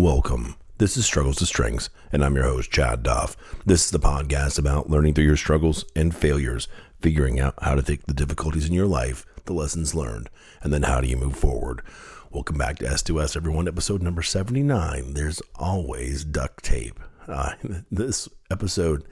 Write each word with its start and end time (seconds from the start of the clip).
Welcome. 0.00 0.56
This 0.78 0.96
is 0.96 1.04
Struggles 1.04 1.36
to 1.36 1.46
Strengths, 1.46 1.90
and 2.10 2.24
I'm 2.24 2.34
your 2.34 2.44
host, 2.44 2.70
Chad 2.70 3.02
Duff. 3.02 3.36
This 3.66 3.84
is 3.84 3.90
the 3.90 3.98
podcast 3.98 4.58
about 4.58 4.88
learning 4.88 5.12
through 5.12 5.26
your 5.26 5.36
struggles 5.36 5.84
and 5.94 6.16
failures, 6.16 6.68
figuring 7.02 7.38
out 7.38 7.52
how 7.60 7.74
to 7.74 7.82
take 7.82 8.06
the 8.06 8.14
difficulties 8.14 8.66
in 8.66 8.72
your 8.72 8.86
life, 8.86 9.26
the 9.44 9.52
lessons 9.52 9.94
learned, 9.94 10.30
and 10.62 10.72
then 10.72 10.84
how 10.84 11.02
do 11.02 11.06
you 11.06 11.18
move 11.18 11.36
forward. 11.36 11.82
Welcome 12.30 12.56
back 12.56 12.78
to 12.78 12.86
S2S, 12.86 13.36
everyone, 13.36 13.68
episode 13.68 14.00
number 14.00 14.22
79. 14.22 15.12
There's 15.12 15.42
always 15.56 16.24
duct 16.24 16.64
tape. 16.64 16.98
Uh, 17.28 17.52
this 17.90 18.26
episode 18.50 19.04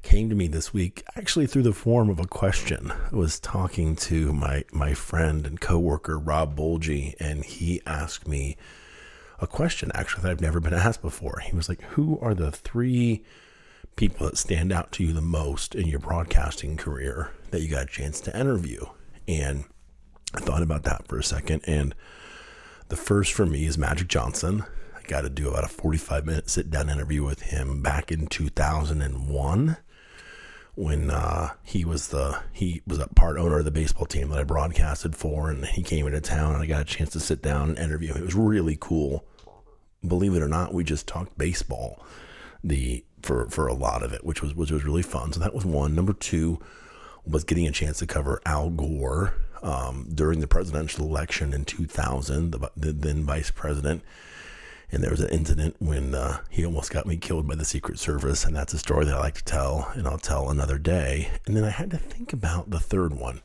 came 0.00 0.30
to 0.30 0.34
me 0.34 0.46
this 0.48 0.72
week 0.72 1.02
actually 1.16 1.46
through 1.46 1.64
the 1.64 1.74
form 1.74 2.08
of 2.08 2.18
a 2.18 2.26
question. 2.26 2.90
I 3.12 3.14
was 3.14 3.38
talking 3.38 3.94
to 3.96 4.32
my, 4.32 4.64
my 4.72 4.94
friend 4.94 5.46
and 5.46 5.60
coworker, 5.60 6.18
Rob 6.18 6.56
Bolgy, 6.56 7.14
and 7.20 7.44
he 7.44 7.82
asked 7.84 8.26
me 8.26 8.56
a 9.38 9.46
question 9.46 9.90
actually 9.94 10.22
that 10.22 10.30
I've 10.30 10.40
never 10.40 10.60
been 10.60 10.74
asked 10.74 11.02
before. 11.02 11.40
He 11.44 11.54
was 11.54 11.68
like, 11.68 11.82
Who 11.82 12.18
are 12.20 12.34
the 12.34 12.50
three 12.50 13.22
people 13.96 14.26
that 14.26 14.38
stand 14.38 14.72
out 14.72 14.92
to 14.92 15.04
you 15.04 15.12
the 15.12 15.20
most 15.20 15.74
in 15.74 15.86
your 15.86 15.98
broadcasting 15.98 16.76
career 16.76 17.32
that 17.50 17.60
you 17.60 17.68
got 17.68 17.84
a 17.84 17.86
chance 17.86 18.20
to 18.22 18.38
interview? 18.38 18.84
And 19.26 19.64
I 20.34 20.40
thought 20.40 20.62
about 20.62 20.84
that 20.84 21.06
for 21.06 21.18
a 21.18 21.24
second. 21.24 21.62
And 21.66 21.94
the 22.88 22.96
first 22.96 23.32
for 23.32 23.46
me 23.46 23.66
is 23.66 23.78
Magic 23.78 24.08
Johnson. 24.08 24.64
I 24.96 25.02
got 25.06 25.22
to 25.22 25.30
do 25.30 25.48
about 25.48 25.64
a 25.64 25.68
45 25.68 26.26
minute 26.26 26.50
sit 26.50 26.70
down 26.70 26.88
interview 26.90 27.24
with 27.24 27.42
him 27.42 27.82
back 27.82 28.10
in 28.10 28.26
2001 28.26 29.76
when 30.78 31.10
uh, 31.10 31.50
he 31.64 31.84
was 31.84 32.08
the 32.08 32.40
he 32.52 32.82
was 32.86 33.00
a 33.00 33.08
part 33.08 33.36
owner 33.36 33.58
of 33.58 33.64
the 33.64 33.70
baseball 33.72 34.06
team 34.06 34.28
that 34.28 34.38
I 34.38 34.44
broadcasted 34.44 35.16
for, 35.16 35.50
and 35.50 35.66
he 35.66 35.82
came 35.82 36.06
into 36.06 36.20
town, 36.20 36.54
and 36.54 36.62
I 36.62 36.66
got 36.66 36.82
a 36.82 36.84
chance 36.84 37.10
to 37.10 37.20
sit 37.20 37.42
down 37.42 37.70
and 37.70 37.78
interview 37.78 38.12
him. 38.12 38.18
It 38.18 38.24
was 38.24 38.36
really 38.36 38.78
cool. 38.80 39.24
Believe 40.06 40.34
it 40.34 40.42
or 40.42 40.46
not, 40.46 40.72
we 40.72 40.84
just 40.84 41.08
talked 41.08 41.36
baseball 41.36 42.00
the 42.62 43.04
for 43.22 43.50
for 43.50 43.66
a 43.66 43.74
lot 43.74 44.04
of 44.04 44.12
it, 44.12 44.24
which 44.24 44.40
was 44.40 44.54
which 44.54 44.70
was 44.70 44.84
really 44.84 45.02
fun. 45.02 45.32
So 45.32 45.40
that 45.40 45.52
was 45.52 45.64
one. 45.64 45.96
Number 45.96 46.12
two 46.12 46.60
was 47.26 47.42
getting 47.42 47.66
a 47.66 47.72
chance 47.72 47.98
to 47.98 48.06
cover 48.06 48.40
Al 48.46 48.70
Gore 48.70 49.34
um, 49.62 50.08
during 50.14 50.38
the 50.38 50.46
presidential 50.46 51.04
election 51.04 51.52
in 51.52 51.64
2000, 51.64 52.52
the, 52.52 52.70
the 52.76 52.92
then 52.92 53.24
vice 53.24 53.50
president 53.50 54.04
and 54.90 55.02
there 55.02 55.10
was 55.10 55.20
an 55.20 55.30
incident 55.30 55.76
when 55.78 56.14
uh, 56.14 56.38
he 56.48 56.64
almost 56.64 56.90
got 56.90 57.06
me 57.06 57.16
killed 57.16 57.46
by 57.46 57.54
the 57.54 57.64
Secret 57.64 57.98
Service, 57.98 58.44
and 58.44 58.56
that's 58.56 58.72
a 58.72 58.78
story 58.78 59.04
that 59.04 59.14
I 59.14 59.20
like 59.20 59.36
to 59.36 59.44
tell, 59.44 59.90
and 59.94 60.06
I'll 60.06 60.18
tell 60.18 60.48
another 60.48 60.78
day. 60.78 61.30
And 61.46 61.56
then 61.56 61.64
I 61.64 61.70
had 61.70 61.90
to 61.90 61.98
think 61.98 62.32
about 62.32 62.70
the 62.70 62.80
third 62.80 63.12
one, 63.14 63.42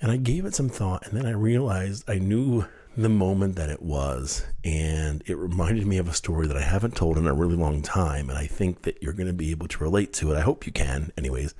and 0.00 0.10
I 0.10 0.16
gave 0.16 0.44
it 0.44 0.54
some 0.54 0.68
thought, 0.68 1.06
and 1.06 1.16
then 1.16 1.26
I 1.26 1.32
realized 1.32 2.08
I 2.08 2.18
knew 2.18 2.66
the 2.96 3.08
moment 3.08 3.56
that 3.56 3.70
it 3.70 3.82
was, 3.82 4.46
and 4.62 5.22
it 5.26 5.36
reminded 5.36 5.86
me 5.86 5.98
of 5.98 6.08
a 6.08 6.14
story 6.14 6.46
that 6.46 6.56
I 6.56 6.62
haven't 6.62 6.96
told 6.96 7.18
in 7.18 7.26
a 7.26 7.34
really 7.34 7.56
long 7.56 7.82
time, 7.82 8.30
and 8.30 8.38
I 8.38 8.46
think 8.46 8.82
that 8.82 9.02
you're 9.02 9.12
going 9.12 9.26
to 9.26 9.32
be 9.32 9.50
able 9.50 9.68
to 9.68 9.82
relate 9.82 10.12
to 10.14 10.32
it. 10.32 10.36
I 10.36 10.42
hope 10.42 10.64
you 10.64 10.72
can, 10.72 11.12
anyways. 11.18 11.54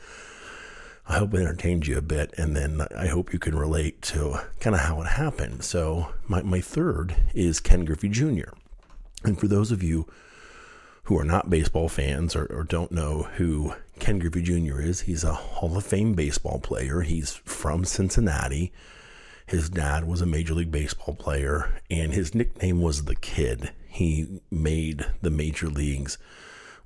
I 1.07 1.19
hope 1.19 1.35
it 1.35 1.41
entertains 1.41 1.87
you 1.87 1.99
a 1.99 2.03
bit, 2.03 2.33
and 2.39 2.57
then 2.57 2.87
I 2.97 3.09
hope 3.09 3.33
you 3.33 3.39
can 3.39 3.55
relate 3.55 4.01
to 4.03 4.41
kind 4.61 4.75
of 4.75 4.83
how 4.83 5.03
it 5.03 5.09
happened. 5.09 5.63
So, 5.63 6.15
my, 6.27 6.43
my 6.43 6.61
third 6.61 7.15
is 7.35 7.61
Ken 7.61 7.85
Griffey 7.85 8.09
Jr. 8.09 8.51
And 9.23 9.39
for 9.39 9.47
those 9.47 9.71
of 9.71 9.83
you 9.83 10.07
who 11.05 11.19
are 11.19 11.25
not 11.25 11.51
baseball 11.51 11.91
fans 11.91 12.35
or, 12.35 12.47
or 12.47 12.65
don't 12.65 12.91
know 12.91 13.25
who 13.37 13.75
Ken 13.99 14.19
Griffey 14.19 14.43
Jr. 14.43 14.81
is, 14.81 15.03
he's 15.03 15.25
a 15.25 15.35
Hall 15.35 15.77
of 15.77 15.85
Fame 15.85 16.15
baseball 16.15 16.59
player. 16.59 17.03
He's 17.03 17.35
from 17.35 17.85
Cincinnati. 17.85 18.73
His 19.47 19.69
dad 19.69 20.05
was 20.05 20.23
a 20.23 20.27
Major 20.27 20.55
League 20.55 20.71
Baseball 20.71 21.15
player, 21.15 21.81
and 21.91 22.15
his 22.15 22.35
nickname 22.35 22.81
was 22.81 23.05
the 23.05 23.15
Kid. 23.15 23.73
He 23.89 24.41
made 24.51 25.07
the 25.21 25.31
major 25.31 25.69
leagues 25.69 26.17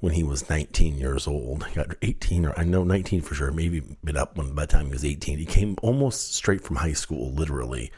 when 0.00 0.12
he 0.12 0.22
was 0.22 0.48
19 0.48 0.96
years 0.96 1.26
old. 1.26 1.66
He 1.66 1.74
got 1.74 1.96
18, 2.02 2.46
or 2.46 2.58
I 2.58 2.64
know 2.64 2.84
19 2.84 3.20
for 3.22 3.34
sure, 3.34 3.50
maybe 3.50 3.80
been 4.04 4.16
up 4.16 4.36
when 4.36 4.54
by 4.54 4.62
the 4.62 4.72
time 4.72 4.86
he 4.86 4.92
was 4.92 5.04
18. 5.04 5.38
He 5.38 5.44
came 5.44 5.76
almost 5.82 6.34
straight 6.34 6.62
from 6.62 6.76
high 6.76 6.92
school, 6.92 7.32
literally, 7.32 7.90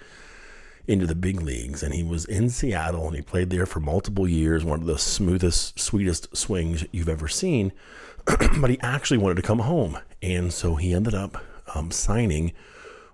into 0.86 1.06
the 1.06 1.14
big 1.14 1.42
leagues. 1.42 1.82
And 1.82 1.92
he 1.92 2.02
was 2.02 2.24
in 2.24 2.48
Seattle 2.48 3.06
and 3.06 3.16
he 3.16 3.22
played 3.22 3.50
there 3.50 3.66
for 3.66 3.80
multiple 3.80 4.26
years, 4.26 4.64
one 4.64 4.80
of 4.80 4.86
the 4.86 4.98
smoothest, 4.98 5.78
sweetest 5.78 6.34
swings 6.36 6.86
you've 6.90 7.08
ever 7.08 7.28
seen. 7.28 7.72
but 8.58 8.70
he 8.70 8.80
actually 8.80 9.18
wanted 9.18 9.36
to 9.36 9.42
come 9.42 9.60
home. 9.60 9.98
And 10.22 10.52
so 10.52 10.76
he 10.76 10.94
ended 10.94 11.14
up 11.14 11.42
um, 11.74 11.90
signing 11.90 12.52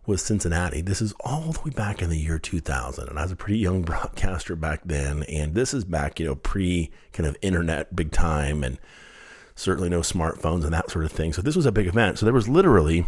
with 0.07 0.21
Cincinnati. 0.21 0.81
This 0.81 1.03
is 1.03 1.15
all 1.21 1.53
the 1.53 1.61
way 1.61 1.71
back 1.71 2.03
in 2.03 2.11
the 2.11 2.19
year 2.19 2.39
2000. 2.39 3.09
And 3.09 3.19
I 3.19 3.23
was 3.23 3.33
a 3.33 3.37
pretty 3.37 3.59
young 3.59 3.83
broadcaster 3.85 4.57
back 4.57 4.81
then. 4.85 5.23
And 5.25 5.55
this 5.55 5.75
is 5.75 5.85
back, 5.85 6.21
you 6.21 6.27
know, 6.27 6.35
pre 6.35 6.91
kind 7.13 7.27
of 7.27 7.37
internet 7.43 7.95
big 7.95 8.13
time 8.13 8.63
and 8.63 8.79
certainly 9.55 9.89
no 9.89 10.01
smartphones 10.01 10.65
and 10.65 10.73
that 10.73 10.91
sort 10.91 11.05
of 11.05 11.13
thing. 11.13 11.33
So 11.33 11.43
this 11.43 11.57
was 11.57 11.67
a 11.67 11.73
big 11.73 11.87
event. 11.87 12.19
So 12.19 12.27
there 12.27 12.35
was 12.35 12.49
literally 12.49 13.07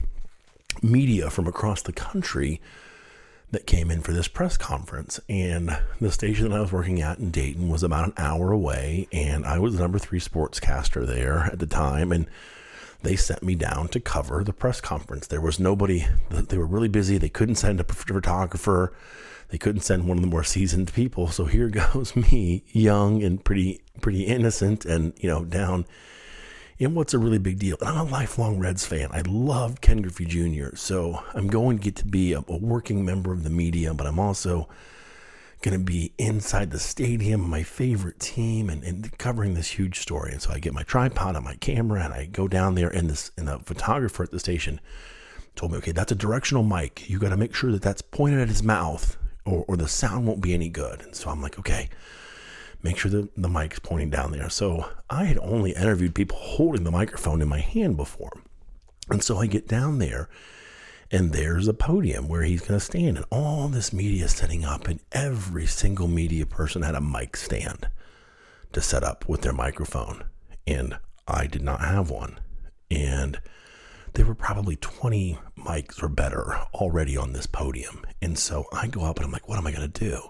media 0.82 1.30
from 1.30 1.46
across 1.46 1.82
the 1.82 1.92
country 1.92 2.60
that 3.50 3.66
came 3.66 3.90
in 3.90 4.02
for 4.02 4.12
this 4.12 4.28
press 4.28 4.56
conference. 4.56 5.20
And 5.28 5.78
the 6.00 6.12
station 6.12 6.50
that 6.50 6.56
I 6.56 6.60
was 6.60 6.72
working 6.72 7.00
at 7.00 7.18
in 7.18 7.30
Dayton 7.30 7.68
was 7.68 7.82
about 7.82 8.06
an 8.06 8.14
hour 8.16 8.52
away. 8.52 9.08
And 9.12 9.46
I 9.46 9.58
was 9.58 9.74
the 9.74 9.80
number 9.80 9.98
three 9.98 10.20
sportscaster 10.20 11.06
there 11.06 11.44
at 11.44 11.58
the 11.58 11.66
time. 11.66 12.12
And 12.12 12.26
they 13.02 13.16
sent 13.16 13.42
me 13.42 13.54
down 13.54 13.88
to 13.88 14.00
cover 14.00 14.42
the 14.42 14.52
press 14.52 14.80
conference. 14.80 15.26
There 15.26 15.40
was 15.40 15.60
nobody, 15.60 16.06
they 16.30 16.58
were 16.58 16.66
really 16.66 16.88
busy. 16.88 17.18
They 17.18 17.28
couldn't 17.28 17.56
send 17.56 17.80
a 17.80 17.84
photographer, 17.84 18.92
they 19.48 19.58
couldn't 19.58 19.82
send 19.82 20.06
one 20.06 20.18
of 20.18 20.22
the 20.22 20.28
more 20.28 20.44
seasoned 20.44 20.92
people. 20.92 21.28
So 21.28 21.44
here 21.44 21.68
goes 21.92 22.16
me, 22.16 22.64
young 22.68 23.22
and 23.22 23.42
pretty, 23.42 23.80
pretty 24.00 24.24
innocent, 24.24 24.84
and, 24.84 25.12
you 25.16 25.28
know, 25.28 25.44
down 25.44 25.86
in 26.78 26.94
what's 26.94 27.14
a 27.14 27.18
really 27.18 27.38
big 27.38 27.58
deal. 27.58 27.76
And 27.80 27.88
I'm 27.88 28.06
a 28.06 28.10
lifelong 28.10 28.58
Reds 28.58 28.86
fan. 28.86 29.08
I 29.12 29.22
love 29.22 29.80
Ken 29.80 30.02
Griffey 30.02 30.26
Jr., 30.26 30.76
so 30.76 31.22
I'm 31.34 31.48
going 31.48 31.78
to 31.78 31.84
get 31.84 31.96
to 31.96 32.06
be 32.06 32.32
a, 32.32 32.38
a 32.46 32.56
working 32.56 33.04
member 33.04 33.32
of 33.32 33.44
the 33.44 33.50
media, 33.50 33.94
but 33.94 34.06
I'm 34.06 34.18
also 34.18 34.68
going 35.62 35.76
to 35.76 35.84
be 35.84 36.12
inside 36.18 36.70
the 36.70 36.78
stadium, 36.78 37.48
my 37.48 37.62
favorite 37.62 38.20
team, 38.20 38.70
and, 38.70 38.84
and 38.84 39.16
covering 39.18 39.54
this 39.54 39.70
huge 39.70 39.98
story. 39.98 40.32
And 40.32 40.40
so 40.40 40.52
I 40.52 40.58
get 40.58 40.72
my 40.72 40.84
tripod 40.84 41.34
and 41.34 41.44
my 41.44 41.56
camera, 41.56 42.04
and 42.04 42.14
I 42.14 42.26
go 42.26 42.46
down 42.48 42.74
there, 42.74 42.88
and 42.88 43.10
this 43.10 43.30
and 43.36 43.48
the 43.48 43.58
photographer 43.58 44.22
at 44.22 44.30
the 44.30 44.38
station 44.38 44.80
told 45.56 45.72
me, 45.72 45.78
okay, 45.78 45.92
that's 45.92 46.12
a 46.12 46.14
directional 46.14 46.62
mic. 46.62 47.10
You 47.10 47.18
got 47.18 47.30
to 47.30 47.36
make 47.36 47.54
sure 47.54 47.72
that 47.72 47.82
that's 47.82 48.02
pointed 48.02 48.40
at 48.40 48.48
his 48.48 48.62
mouth, 48.62 49.16
or, 49.44 49.64
or 49.66 49.76
the 49.76 49.88
sound 49.88 50.26
won't 50.26 50.40
be 50.40 50.54
any 50.54 50.68
good. 50.68 51.00
And 51.02 51.14
so 51.14 51.30
I'm 51.30 51.42
like, 51.42 51.58
okay, 51.58 51.88
make 52.82 52.96
sure 52.96 53.10
that 53.10 53.34
the 53.36 53.48
mic's 53.48 53.80
pointing 53.80 54.10
down 54.10 54.30
there. 54.30 54.48
So 54.50 54.88
I 55.10 55.24
had 55.24 55.38
only 55.38 55.72
interviewed 55.72 56.14
people 56.14 56.38
holding 56.38 56.84
the 56.84 56.92
microphone 56.92 57.42
in 57.42 57.48
my 57.48 57.60
hand 57.60 57.96
before. 57.96 58.32
And 59.10 59.22
so 59.22 59.38
I 59.38 59.46
get 59.46 59.66
down 59.66 59.98
there 59.98 60.28
and 61.10 61.32
there's 61.32 61.68
a 61.68 61.74
podium 61.74 62.28
where 62.28 62.42
he's 62.42 62.60
going 62.60 62.78
to 62.78 62.84
stand, 62.84 63.16
and 63.16 63.26
all 63.30 63.68
this 63.68 63.92
media 63.92 64.28
setting 64.28 64.64
up, 64.64 64.88
and 64.88 65.00
every 65.12 65.66
single 65.66 66.08
media 66.08 66.44
person 66.44 66.82
had 66.82 66.94
a 66.94 67.00
mic 67.00 67.36
stand 67.36 67.88
to 68.72 68.80
set 68.80 69.02
up 69.02 69.28
with 69.28 69.42
their 69.42 69.52
microphone. 69.52 70.24
And 70.66 70.98
I 71.26 71.46
did 71.46 71.62
not 71.62 71.80
have 71.80 72.10
one. 72.10 72.38
And 72.90 73.40
there 74.14 74.26
were 74.26 74.34
probably 74.34 74.76
20 74.76 75.38
mics 75.58 76.02
or 76.02 76.08
better 76.08 76.58
already 76.74 77.16
on 77.16 77.32
this 77.32 77.46
podium. 77.46 78.04
And 78.20 78.38
so 78.38 78.66
I 78.72 78.86
go 78.86 79.02
up 79.04 79.16
and 79.16 79.26
I'm 79.26 79.32
like, 79.32 79.48
what 79.48 79.58
am 79.58 79.66
I 79.66 79.72
going 79.72 79.90
to 79.90 80.00
do? 80.04 80.28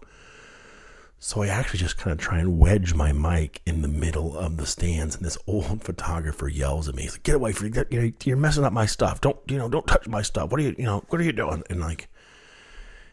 So 1.20 1.42
I 1.42 1.48
actually 1.48 1.80
just 1.80 1.98
kind 1.98 2.12
of 2.12 2.18
try 2.18 2.38
and 2.38 2.60
wedge 2.60 2.94
my 2.94 3.12
mic 3.12 3.60
in 3.66 3.82
the 3.82 3.88
middle 3.88 4.38
of 4.38 4.56
the 4.56 4.66
stands, 4.66 5.16
and 5.16 5.24
this 5.24 5.38
old 5.48 5.82
photographer 5.84 6.48
yells 6.48 6.88
at 6.88 6.94
me. 6.94 7.02
He's 7.02 7.12
like, 7.12 7.24
"Get 7.24 7.34
away 7.34 7.52
from 7.52 7.72
you! 7.90 8.12
You're 8.24 8.36
messing 8.36 8.64
up 8.64 8.72
my 8.72 8.86
stuff. 8.86 9.20
Don't 9.20 9.38
you 9.48 9.58
know? 9.58 9.68
Don't 9.68 9.86
touch 9.86 10.06
my 10.06 10.22
stuff. 10.22 10.50
What 10.50 10.60
are 10.60 10.62
you? 10.62 10.76
You 10.78 10.84
know? 10.84 11.04
What 11.08 11.20
are 11.20 11.24
you 11.24 11.32
doing?" 11.32 11.64
And 11.68 11.80
like, 11.80 12.08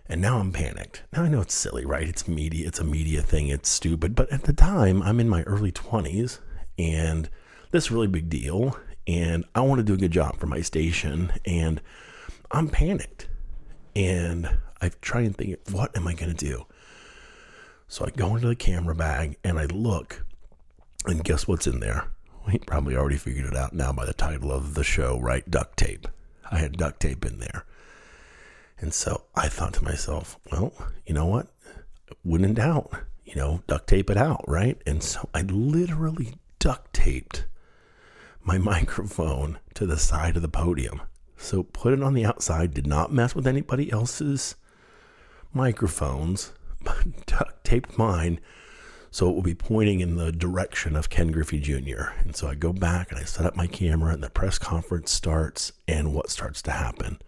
and 0.07 0.21
now 0.21 0.37
I'm 0.37 0.51
panicked. 0.51 1.03
Now 1.13 1.23
I 1.23 1.29
know 1.29 1.41
it's 1.41 1.55
silly, 1.55 1.83
right? 1.83 2.07
It's 2.07 2.27
media. 2.27 2.67
It's 2.67 2.79
a 2.79 2.83
media 2.83 3.23
thing. 3.23 3.47
It's 3.47 3.69
stupid. 3.69 4.15
But 4.15 4.31
at 4.31 4.43
the 4.43 4.53
time, 4.53 5.01
I'm 5.01 5.19
in 5.19 5.27
my 5.27 5.41
early 5.43 5.71
20s, 5.71 6.39
and 6.77 7.27
this 7.71 7.89
really 7.89 8.07
big 8.07 8.29
deal. 8.29 8.77
And 9.07 9.45
I 9.53 9.61
want 9.61 9.79
to 9.79 9.83
do 9.83 9.93
a 9.93 9.97
good 9.97 10.11
job 10.11 10.37
for 10.37 10.45
my 10.47 10.61
station, 10.61 11.31
and 11.45 11.81
I'm 12.51 12.69
panicked. 12.69 13.27
And 13.95 14.57
I 14.81 14.89
try 15.01 15.21
and 15.21 15.35
think, 15.35 15.57
what 15.71 15.95
am 15.95 16.07
I 16.07 16.13
going 16.13 16.33
to 16.35 16.45
do? 16.45 16.65
So 17.87 18.05
I 18.05 18.09
go 18.09 18.35
into 18.35 18.47
the 18.47 18.55
camera 18.55 18.95
bag 18.95 19.37
and 19.43 19.59
I 19.59 19.65
look, 19.65 20.25
and 21.05 21.23
guess 21.23 21.47
what's 21.47 21.67
in 21.67 21.79
there? 21.79 22.07
We 22.47 22.59
probably 22.59 22.95
already 22.95 23.17
figured 23.17 23.45
it 23.45 23.55
out 23.55 23.73
now 23.73 23.91
by 23.91 24.05
the 24.05 24.13
title 24.13 24.51
of 24.51 24.75
the 24.75 24.83
show, 24.83 25.19
right? 25.19 25.49
Duct 25.49 25.77
tape. 25.77 26.07
I 26.51 26.59
had 26.59 26.77
duct 26.77 26.99
tape 26.99 27.25
in 27.25 27.39
there. 27.39 27.65
And 28.79 28.93
so 28.93 29.23
I 29.35 29.47
thought 29.47 29.73
to 29.75 29.83
myself, 29.83 30.37
well, 30.51 30.73
you 31.05 31.13
know 31.15 31.25
what? 31.25 31.47
When 32.23 32.43
in 32.43 32.53
doubt, 32.53 32.91
you 33.23 33.35
know, 33.35 33.63
duct 33.67 33.87
tape 33.87 34.09
it 34.09 34.17
out, 34.17 34.43
right? 34.47 34.79
And 34.85 35.01
so 35.01 35.29
I 35.33 35.41
literally 35.41 36.35
duct 36.59 36.93
taped 36.93 37.45
my 38.43 38.57
microphone 38.59 39.59
to 39.73 39.85
the 39.85 39.97
side 39.97 40.35
of 40.35 40.41
the 40.41 40.47
podium. 40.47 41.01
So 41.37 41.63
put 41.63 41.93
it 41.93 42.03
on 42.03 42.13
the 42.13 42.25
outside, 42.25 42.73
did 42.73 42.87
not 42.87 43.11
mess 43.11 43.35
with 43.35 43.47
anybody 43.47 43.91
else's 43.91 44.55
microphones, 45.53 46.53
duct 47.25 47.63
taped 47.63 47.97
mine 47.97 48.39
So 49.11 49.29
it 49.29 49.33
will 49.33 49.41
be 49.41 49.55
pointing 49.55 50.01
in 50.01 50.17
the 50.17 50.31
direction 50.31 50.95
of 50.95 51.09
Ken 51.09 51.31
Griffey 51.31 51.59
Jr. 51.59 52.09
And 52.19 52.35
so 52.35 52.47
I 52.47 52.55
go 52.55 52.73
back 52.73 53.11
and 53.11 53.19
I 53.19 53.23
set 53.23 53.45
up 53.45 53.55
my 53.55 53.67
camera, 53.67 54.13
and 54.13 54.21
the 54.21 54.29
press 54.29 54.57
conference 54.57 55.11
starts. 55.11 55.71
And 55.87 56.13
what 56.13 56.29
starts 56.29 56.61
to 56.63 56.71
happen? 56.71 57.19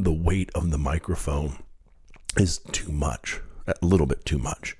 The 0.00 0.12
weight 0.12 0.50
of 0.54 0.70
the 0.72 0.78
microphone 0.78 1.62
is 2.36 2.58
too 2.72 2.90
much, 2.90 3.40
a 3.68 3.74
little 3.82 4.06
bit 4.06 4.24
too 4.24 4.38
much 4.38 4.76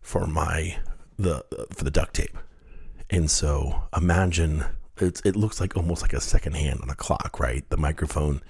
for 0.00 0.26
my 0.26 0.78
the 1.18 1.44
for 1.72 1.84
the 1.84 1.90
duct 1.90 2.14
tape. 2.14 2.36
And 3.10 3.30
so 3.30 3.84
imagine 3.96 4.64
it's, 4.98 5.20
it 5.24 5.36
looks 5.36 5.60
like 5.60 5.76
almost 5.76 6.02
like 6.02 6.12
a 6.12 6.20
second 6.20 6.56
hand 6.56 6.80
on 6.82 6.90
a 6.90 6.94
clock, 6.94 7.38
right? 7.38 7.68
The 7.70 7.76
microphone 7.76 8.42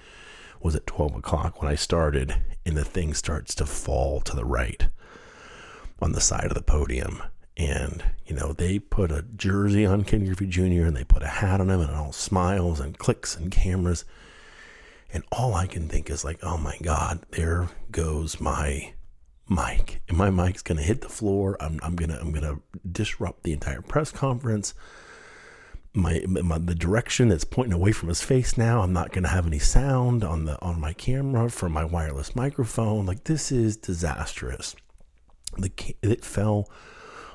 was 0.65 0.75
at 0.75 0.87
12 0.87 1.17
o'clock 1.17 1.61
when 1.61 1.71
I 1.71 1.75
started, 1.75 2.37
and 2.65 2.75
the 2.75 2.83
thing 2.83 3.13
starts 3.13 3.53
to 3.53 3.67
fall 3.67 4.19
to 4.21 4.35
the 4.35 4.43
right 4.43 4.87
on 6.01 6.13
the 6.13 6.19
side 6.19 6.45
of 6.45 6.55
the 6.55 6.63
podium. 6.63 7.21
And, 7.55 8.03
you 8.25 8.35
know, 8.35 8.51
they 8.51 8.79
put 8.79 9.11
a 9.11 9.21
jersey 9.21 9.85
on 9.85 10.05
Ken 10.05 10.25
Griffey 10.25 10.47
Jr. 10.47 10.87
and 10.87 10.97
they 10.97 11.03
put 11.03 11.21
a 11.21 11.27
hat 11.27 11.61
on 11.61 11.69
him 11.69 11.81
and 11.81 11.91
all 11.91 12.11
smiles 12.11 12.79
and 12.79 12.97
clicks 12.97 13.35
and 13.35 13.51
cameras. 13.51 14.05
And 15.13 15.23
all 15.31 15.53
I 15.53 15.67
can 15.67 15.87
think 15.87 16.09
is 16.09 16.25
like, 16.25 16.39
oh 16.41 16.57
my 16.57 16.77
God, 16.81 17.19
there 17.29 17.69
goes 17.91 18.41
my 18.41 18.93
mic. 19.47 20.01
And 20.09 20.17
my 20.17 20.31
mic's 20.31 20.63
gonna 20.63 20.81
hit 20.81 21.01
the 21.01 21.09
floor. 21.09 21.57
I'm, 21.59 21.79
I'm 21.83 21.95
gonna 21.95 22.17
I'm 22.19 22.31
gonna 22.31 22.57
disrupt 22.91 23.43
the 23.43 23.53
entire 23.53 23.81
press 23.81 24.09
conference. 24.11 24.73
My, 25.95 26.21
my 26.27 26.57
the 26.57 26.75
direction 26.75 27.29
that's 27.29 27.45
pointing 27.45 27.73
away 27.73 27.93
from 27.93 28.09
his 28.09 28.21
face 28.21 28.57
now. 28.57 28.81
I'm 28.81 28.93
not 28.93 29.13
gonna 29.13 29.29
have 29.29 29.47
any 29.47 29.59
sound 29.59 30.23
on 30.23 30.45
the 30.45 30.61
on 30.61 30.79
my 30.79 30.93
camera 30.93 31.49
from 31.49 31.71
my 31.71 31.85
wireless 31.85 32.35
microphone. 32.35 33.05
Like 33.05 33.23
this 33.23 33.51
is 33.51 33.77
disastrous 33.77 34.75
the 35.57 35.71
it 36.01 36.23
fell 36.23 36.69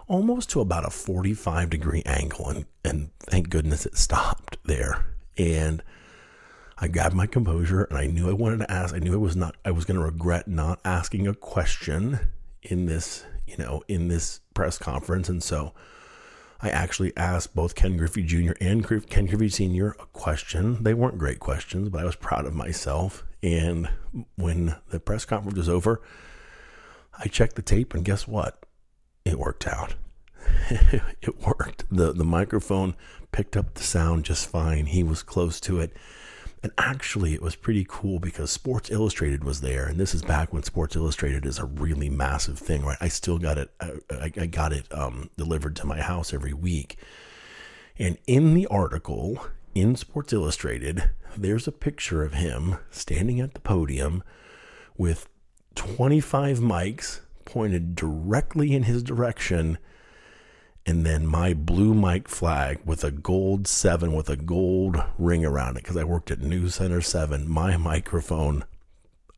almost 0.06 0.50
to 0.50 0.60
about 0.60 0.86
a 0.86 0.90
45 0.90 1.70
degree 1.70 2.02
angle 2.04 2.48
and 2.48 2.66
and 2.84 3.10
thank 3.20 3.50
goodness 3.50 3.86
it 3.86 3.96
stopped 3.96 4.58
there 4.64 5.04
and 5.36 5.82
I 6.78 6.88
got 6.88 7.12
my 7.12 7.26
composure 7.26 7.84
and 7.84 7.98
I 7.98 8.06
knew 8.06 8.28
I 8.28 8.32
wanted 8.32 8.58
to 8.58 8.70
ask 8.70 8.94
I 8.94 8.98
knew 8.98 9.14
I 9.14 9.18
was 9.18 9.36
not 9.36 9.56
I 9.64 9.70
was 9.70 9.84
going 9.84 9.98
to 9.98 10.04
regret 10.04 10.48
not 10.48 10.80
asking 10.84 11.26
a 11.26 11.34
question 11.34 12.18
in 12.62 12.86
this 12.86 13.24
you 13.46 13.56
know 13.56 13.82
in 13.88 14.08
this 14.08 14.40
press 14.54 14.78
conference 14.78 15.28
and 15.28 15.42
so 15.42 15.72
I 16.62 16.68
actually 16.68 17.16
asked 17.16 17.54
both 17.54 17.74
Ken 17.74 17.96
Griffey 17.96 18.22
Jr. 18.22 18.52
and 18.60 18.86
Ken 19.08 19.26
Griffey 19.26 19.48
Sr. 19.48 19.96
a 19.98 20.06
question. 20.06 20.82
They 20.82 20.94
weren't 20.94 21.18
great 21.18 21.40
questions, 21.40 21.88
but 21.88 22.02
I 22.02 22.04
was 22.04 22.16
proud 22.16 22.44
of 22.44 22.54
myself. 22.54 23.24
And 23.42 23.88
when 24.36 24.76
the 24.90 25.00
press 25.00 25.24
conference 25.24 25.56
was 25.56 25.68
over, 25.68 26.02
I 27.18 27.28
checked 27.28 27.56
the 27.56 27.62
tape, 27.62 27.94
and 27.94 28.04
guess 28.04 28.28
what? 28.28 28.64
It 29.24 29.38
worked 29.38 29.66
out. 29.66 29.94
it 30.70 31.40
worked. 31.46 31.84
The 31.90 32.12
the 32.12 32.24
microphone 32.24 32.94
picked 33.32 33.56
up 33.56 33.74
the 33.74 33.82
sound 33.82 34.24
just 34.24 34.48
fine. 34.48 34.86
He 34.86 35.02
was 35.02 35.22
close 35.22 35.60
to 35.60 35.80
it. 35.80 35.92
And 36.62 36.72
actually, 36.76 37.32
it 37.32 37.40
was 37.40 37.56
pretty 37.56 37.86
cool 37.88 38.18
because 38.18 38.50
Sports 38.50 38.90
Illustrated 38.90 39.44
was 39.44 39.62
there, 39.62 39.86
and 39.86 39.98
this 39.98 40.14
is 40.14 40.20
back 40.20 40.52
when 40.52 40.62
Sports 40.62 40.94
Illustrated 40.94 41.46
is 41.46 41.58
a 41.58 41.64
really 41.64 42.10
massive 42.10 42.58
thing, 42.58 42.84
right? 42.84 42.98
I 43.00 43.08
still 43.08 43.38
got 43.38 43.56
it. 43.56 43.70
I, 43.80 44.30
I 44.38 44.46
got 44.46 44.72
it 44.72 44.86
um, 44.92 45.30
delivered 45.38 45.74
to 45.76 45.86
my 45.86 46.02
house 46.02 46.34
every 46.34 46.52
week. 46.52 46.98
And 47.98 48.18
in 48.26 48.52
the 48.52 48.66
article 48.66 49.46
in 49.74 49.96
Sports 49.96 50.34
Illustrated, 50.34 51.10
there's 51.36 51.66
a 51.66 51.72
picture 51.72 52.22
of 52.22 52.34
him 52.34 52.76
standing 52.90 53.40
at 53.40 53.54
the 53.54 53.60
podium 53.60 54.22
with 54.98 55.28
25 55.76 56.58
mics 56.58 57.20
pointed 57.46 57.94
directly 57.94 58.74
in 58.74 58.82
his 58.82 59.02
direction 59.02 59.78
and 60.86 61.04
then 61.04 61.26
my 61.26 61.54
blue 61.54 61.94
mic 61.94 62.28
flag 62.28 62.80
with 62.84 63.04
a 63.04 63.10
gold 63.10 63.66
7 63.66 64.12
with 64.12 64.28
a 64.28 64.36
gold 64.36 65.02
ring 65.18 65.44
around 65.44 65.76
it 65.76 65.82
because 65.82 65.96
I 65.96 66.04
worked 66.04 66.30
at 66.30 66.40
News 66.40 66.76
Center 66.76 67.00
7 67.00 67.48
my 67.48 67.76
microphone 67.76 68.64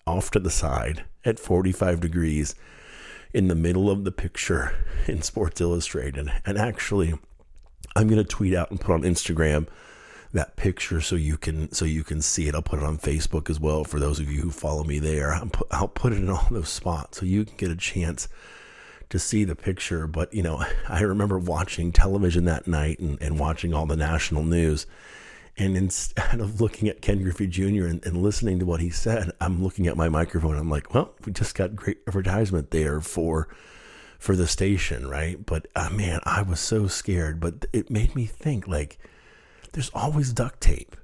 off 0.06 0.30
to 0.32 0.38
the 0.38 0.50
side 0.50 1.04
at 1.24 1.38
45 1.38 2.00
degrees 2.00 2.54
in 3.32 3.48
the 3.48 3.54
middle 3.54 3.90
of 3.90 4.04
the 4.04 4.12
picture 4.12 4.76
in 5.06 5.22
Sports 5.22 5.60
Illustrated 5.60 6.30
and 6.44 6.58
actually 6.58 7.14
I'm 7.94 8.08
going 8.08 8.22
to 8.22 8.24
tweet 8.24 8.54
out 8.54 8.70
and 8.70 8.80
put 8.80 8.94
on 8.94 9.02
Instagram 9.02 9.68
that 10.32 10.56
picture 10.56 11.00
so 11.00 11.14
you 11.14 11.36
can 11.36 11.70
so 11.72 11.84
you 11.84 12.04
can 12.04 12.22
see 12.22 12.48
it. 12.48 12.54
I'll 12.54 12.62
put 12.62 12.78
it 12.78 12.84
on 12.84 12.98
Facebook 12.98 13.50
as 13.50 13.60
well 13.60 13.84
for 13.84 14.00
those 14.00 14.18
of 14.18 14.30
you 14.30 14.40
who 14.40 14.50
follow 14.50 14.82
me 14.84 14.98
there. 14.98 15.38
Put, 15.52 15.68
I'll 15.70 15.88
put 15.88 16.12
it 16.12 16.18
in 16.18 16.30
all 16.30 16.46
those 16.50 16.70
spots 16.70 17.18
so 17.18 17.26
you 17.26 17.44
can 17.44 17.56
get 17.56 17.70
a 17.70 17.76
chance 17.76 18.28
to 19.12 19.18
see 19.18 19.44
the 19.44 19.54
picture. 19.54 20.06
But 20.06 20.32
you 20.32 20.42
know, 20.42 20.64
I 20.88 21.02
remember 21.02 21.38
watching 21.38 21.92
television 21.92 22.46
that 22.46 22.66
night 22.66 22.98
and, 22.98 23.20
and 23.20 23.38
watching 23.38 23.72
all 23.72 23.86
the 23.86 23.96
national 23.96 24.42
news. 24.42 24.86
And 25.58 25.76
instead 25.76 26.40
of 26.40 26.62
looking 26.62 26.88
at 26.88 27.02
Ken 27.02 27.22
Griffey 27.22 27.46
Jr. 27.46 27.84
And, 27.84 28.04
and, 28.06 28.22
listening 28.22 28.58
to 28.60 28.64
what 28.64 28.80
he 28.80 28.88
said, 28.88 29.32
I'm 29.38 29.62
looking 29.62 29.86
at 29.86 29.98
my 29.98 30.08
microphone. 30.08 30.56
I'm 30.56 30.70
like, 30.70 30.94
well, 30.94 31.14
we 31.26 31.32
just 31.32 31.54
got 31.54 31.76
great 31.76 31.98
advertisement 32.08 32.70
there 32.70 33.00
for 33.02 33.48
for 34.18 34.34
the 34.34 34.46
station, 34.46 35.06
right? 35.06 35.44
But 35.44 35.66
uh, 35.76 35.90
man, 35.90 36.20
I 36.24 36.40
was 36.40 36.58
so 36.58 36.86
scared. 36.86 37.38
But 37.38 37.66
it 37.72 37.90
made 37.90 38.16
me 38.16 38.24
think, 38.24 38.66
like, 38.66 38.98
there's 39.72 39.90
always 39.92 40.32
duct 40.32 40.62
tape. 40.62 40.96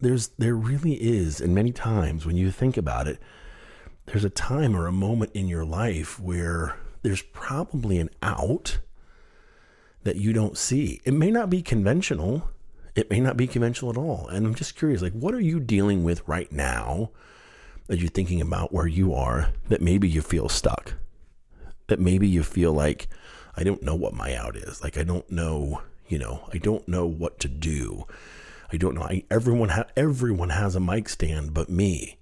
There's 0.00 0.28
there 0.36 0.56
really 0.56 0.94
is, 0.94 1.40
and 1.40 1.54
many 1.54 1.70
times 1.70 2.26
when 2.26 2.36
you 2.36 2.50
think 2.50 2.76
about 2.76 3.06
it, 3.06 3.20
there's 4.06 4.24
a 4.24 4.30
time 4.30 4.74
or 4.74 4.88
a 4.88 4.92
moment 4.92 5.30
in 5.32 5.46
your 5.46 5.64
life 5.64 6.18
where 6.18 6.74
there's 7.04 7.22
probably 7.22 7.98
an 7.98 8.10
out 8.20 8.78
that 10.02 10.16
you 10.16 10.32
don't 10.32 10.58
see. 10.58 11.00
It 11.04 11.14
may 11.14 11.30
not 11.30 11.48
be 11.48 11.62
conventional. 11.62 12.50
It 12.96 13.08
may 13.08 13.20
not 13.20 13.36
be 13.36 13.46
conventional 13.46 13.92
at 13.92 13.96
all. 13.96 14.26
And 14.26 14.44
I'm 14.44 14.54
just 14.56 14.76
curious, 14.76 15.00
like, 15.00 15.12
what 15.12 15.34
are 15.34 15.40
you 15.40 15.60
dealing 15.60 16.02
with 16.02 16.26
right 16.26 16.50
now 16.50 17.10
that 17.86 18.00
you're 18.00 18.08
thinking 18.08 18.40
about 18.40 18.72
where 18.72 18.88
you 18.88 19.14
are 19.14 19.50
that 19.68 19.80
maybe 19.80 20.08
you 20.08 20.20
feel 20.20 20.48
stuck? 20.48 20.94
That 21.86 22.00
maybe 22.00 22.26
you 22.26 22.42
feel 22.42 22.72
like, 22.72 23.06
I 23.56 23.62
don't 23.62 23.82
know 23.82 23.94
what 23.94 24.14
my 24.14 24.34
out 24.34 24.56
is. 24.56 24.82
Like, 24.82 24.98
I 24.98 25.04
don't 25.04 25.30
know 25.30 25.82
you 26.08 26.18
know, 26.18 26.48
I 26.52 26.58
don't 26.58 26.86
know 26.86 27.06
what 27.06 27.38
to 27.40 27.48
do. 27.48 28.06
I 28.72 28.76
don't 28.76 28.94
know. 28.94 29.02
I, 29.02 29.24
everyone 29.30 29.70
ha- 29.70 29.86
everyone 29.96 30.50
has 30.50 30.74
a 30.74 30.80
mic 30.80 31.08
stand, 31.08 31.54
but 31.54 31.68
me. 31.68 32.18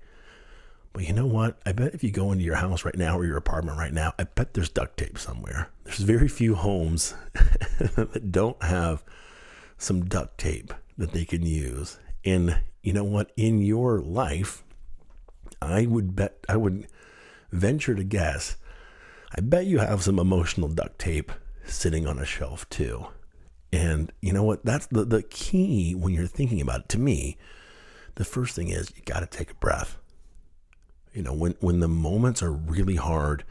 But 0.93 1.06
you 1.06 1.15
know 1.15 1.27
what? 1.27 1.59
I 1.65 1.73
bet 1.73 1.94
if 1.94 2.05
you 2.05 2.11
go 2.11 2.33
into 2.33 2.44
your 2.44 2.56
house 2.56 2.85
right 2.85 2.97
now 2.97 3.19
or 3.19 3.25
your 3.25 3.39
apartment 3.39 3.79
right 3.79 3.93
now, 3.93 4.12
I 4.19 4.25
bet 4.25 4.55
there's 4.55 4.69
duct 4.69 4.99
tape 4.99 5.19
somewhere. 5.19 5.71
There's 5.85 6.00
very 6.00 6.29
few 6.29 6.55
homes 6.55 7.15
that 7.34 8.31
don't 8.31 8.63
have 8.63 9.03
some 9.79 10.05
duct 10.05 10.39
tape 10.39 10.75
that 10.99 11.13
they 11.13 11.25
can 11.25 11.46
use. 11.46 11.99
And 12.25 12.61
you 12.82 12.93
know 12.93 13.05
what? 13.05 13.32
In 13.37 13.63
your 13.63 14.01
life, 14.01 14.63
I 15.63 15.87
would 15.87 16.15
bet, 16.15 16.44
I 16.49 16.56
would 16.56 16.87
venture 17.51 17.94
to 17.94 18.05
guess, 18.05 18.56
I 19.34 19.41
bet 19.41 19.67
you 19.67 19.79
have 19.79 20.03
some 20.03 20.19
emotional 20.19 20.69
duct 20.69 20.99
tape 20.99 21.32
sitting 21.65 22.06
on 22.06 22.19
a 22.19 22.27
shelf 22.27 22.69
too. 22.69 23.06
And 23.72 24.13
you 24.20 24.32
know 24.32 24.43
what? 24.43 24.65
That's 24.65 24.87
the, 24.87 25.05
the 25.05 25.22
key 25.22 25.94
when 25.94 26.13
you're 26.13 26.27
thinking 26.27 26.61
about 26.61 26.81
it. 26.81 26.89
To 26.91 26.99
me, 26.99 27.39
the 28.17 28.25
first 28.25 28.55
thing 28.55 28.69
is 28.69 28.93
you 28.94 29.03
got 29.05 29.20
to 29.20 29.27
take 29.27 29.51
a 29.51 29.55
breath. 29.55 29.99
You 31.14 31.22
know, 31.22 31.34
when, 31.34 31.54
when 31.60 31.81
the 31.81 31.88
moments 31.88 32.42
are 32.42 32.52
really 32.52 32.96
hard 32.96 33.44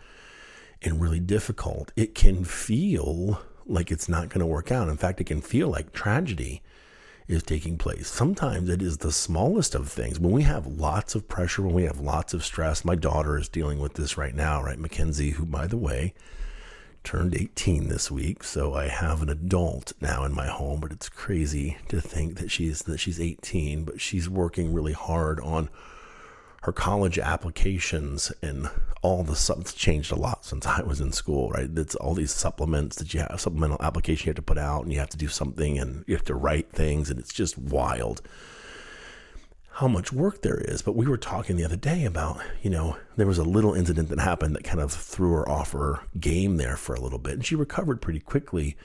and 0.82 1.02
really 1.02 1.20
difficult, 1.20 1.92
it 1.96 2.16
can 2.16 2.44
feel 2.44 3.42
like 3.66 3.92
it's 3.92 4.10
not 4.10 4.30
going 4.30 4.40
to 4.40 4.46
work 4.46 4.72
out. 4.72 4.90
In 4.90 4.98
fact, 4.98 5.22
it 5.22 5.26
can 5.26 5.42
feel 5.42 5.70
like 5.70 5.94
tragedy 5.94 6.62
is 7.28 7.44
taking 7.44 7.78
place. 7.78 8.08
Sometimes 8.08 8.68
it 8.68 8.82
is 8.82 8.98
the 8.98 9.12
smallest 9.12 9.76
of 9.76 9.90
things. 9.90 10.20
When 10.20 10.34
we 10.34 10.44
have 10.44 10.66
lots 10.66 11.16
of 11.16 11.28
pressure, 11.28 11.62
when 11.62 11.76
we 11.76 11.84
have 11.84 12.00
lots 12.00 12.34
of 12.34 12.44
stress, 12.44 12.84
my 12.84 12.96
daughter 12.96 13.38
is 13.38 13.48
dealing 13.48 13.80
with 13.80 13.94
this 13.94 14.18
right 14.18 14.36
now, 14.36 14.62
right? 14.64 14.80
Mackenzie, 14.80 15.32
who, 15.32 15.46
by 15.46 15.68
the 15.68 15.78
way, 15.78 16.14
turned 17.04 17.36
18 17.36 17.88
this 17.88 18.12
week, 18.12 18.44
so 18.44 18.74
I 18.74 18.88
have 18.88 19.22
an 19.22 19.30
adult 19.30 19.94
now 20.02 20.24
in 20.24 20.34
my 20.34 20.48
home, 20.48 20.80
but 20.80 20.92
it's 20.92 21.10
crazy 21.10 21.78
to 21.90 22.02
think 22.02 22.38
that 22.38 22.52
she's 22.52 22.80
that 22.84 23.00
she's 23.00 23.20
18, 23.20 23.86
but 23.86 24.02
she's 24.02 24.30
working 24.30 24.74
really 24.74 24.94
hard 24.94 25.40
on 25.40 25.70
her 26.62 26.72
college 26.72 27.18
applications 27.18 28.32
and 28.42 28.70
all 29.02 29.24
the 29.24 29.36
stuff 29.36 29.76
changed 29.76 30.12
a 30.12 30.16
lot 30.16 30.46
since 30.46 30.66
I 30.66 30.82
was 30.84 31.02
in 31.02 31.12
school, 31.12 31.50
right? 31.50 31.70
It's 31.76 31.96
all 31.96 32.14
these 32.14 32.32
supplements 32.32 32.98
that 32.98 33.14
you 33.14 33.22
have 33.22 33.42
supplemental 33.42 33.82
application 33.82 34.28
you 34.28 34.30
have 34.30 34.36
to 34.36 34.42
put 34.44 34.60
out 34.60 34.84
and 34.84 34.94
you 34.94 35.00
have 35.00 35.10
to 35.10 35.18
do 35.18 35.28
something 35.28 35.80
and 35.80 36.04
you 36.08 36.16
have 36.16 36.26
to 36.26 36.36
write 36.36 36.72
things 36.72 37.10
and 37.10 37.20
it's 37.20 37.34
just 37.34 37.58
wild 37.58 38.22
how 39.76 39.88
much 39.88 40.12
work 40.12 40.42
there 40.42 40.60
is. 40.60 40.82
But 40.82 40.96
we 40.96 41.08
were 41.08 41.18
talking 41.18 41.56
the 41.56 41.66
other 41.66 41.76
day 41.76 42.06
about, 42.06 42.42
you 42.62 42.70
know, 42.70 42.98
there 43.16 43.28
was 43.28 43.38
a 43.38 43.44
little 43.44 43.74
incident 43.74 44.10
that 44.10 44.20
happened 44.20 44.56
that 44.56 44.64
kind 44.64 44.80
of 44.80 44.92
threw 44.92 45.32
her 45.32 45.50
off 45.50 45.72
her 45.72 46.02
game 46.20 46.58
there 46.58 46.76
for 46.76 46.94
a 46.94 47.00
little 47.00 47.20
bit. 47.20 47.34
And 47.34 47.46
she 47.46 47.56
recovered 47.56 48.02
pretty 48.02 48.20
quickly. 48.20 48.76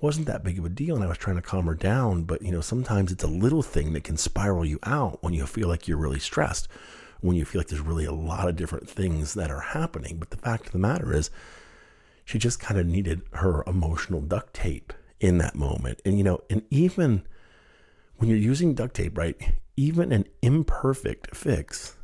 Wasn't 0.00 0.26
that 0.26 0.44
big 0.44 0.58
of 0.58 0.64
a 0.64 0.68
deal. 0.68 0.94
And 0.94 1.04
I 1.04 1.08
was 1.08 1.18
trying 1.18 1.36
to 1.36 1.42
calm 1.42 1.66
her 1.66 1.74
down. 1.74 2.22
But, 2.22 2.42
you 2.42 2.52
know, 2.52 2.60
sometimes 2.60 3.10
it's 3.10 3.24
a 3.24 3.28
little 3.28 3.62
thing 3.62 3.92
that 3.92 4.04
can 4.04 4.16
spiral 4.16 4.64
you 4.64 4.78
out 4.84 5.22
when 5.22 5.34
you 5.34 5.44
feel 5.44 5.68
like 5.68 5.88
you're 5.88 5.98
really 5.98 6.20
stressed, 6.20 6.68
when 7.20 7.36
you 7.36 7.44
feel 7.44 7.60
like 7.60 7.68
there's 7.68 7.80
really 7.80 8.04
a 8.04 8.12
lot 8.12 8.48
of 8.48 8.56
different 8.56 8.88
things 8.88 9.34
that 9.34 9.50
are 9.50 9.60
happening. 9.60 10.18
But 10.18 10.30
the 10.30 10.36
fact 10.36 10.66
of 10.66 10.72
the 10.72 10.78
matter 10.78 11.12
is, 11.12 11.30
She 12.28 12.38
just 12.38 12.60
kind 12.60 12.78
of 12.78 12.86
needed 12.86 13.22
her 13.32 13.64
emotional 13.66 14.20
duct 14.20 14.52
tape 14.52 14.92
in 15.18 15.38
that 15.38 15.54
moment. 15.54 16.02
And, 16.04 16.18
you 16.18 16.24
know, 16.24 16.40
and 16.50 16.60
even 16.68 17.22
when 18.16 18.28
you're 18.28 18.38
using 18.38 18.74
duct 18.74 18.96
tape, 18.96 19.16
right, 19.16 19.34
even 19.78 20.12
an 20.12 20.26
imperfect 20.42 21.34
fix 21.34 21.96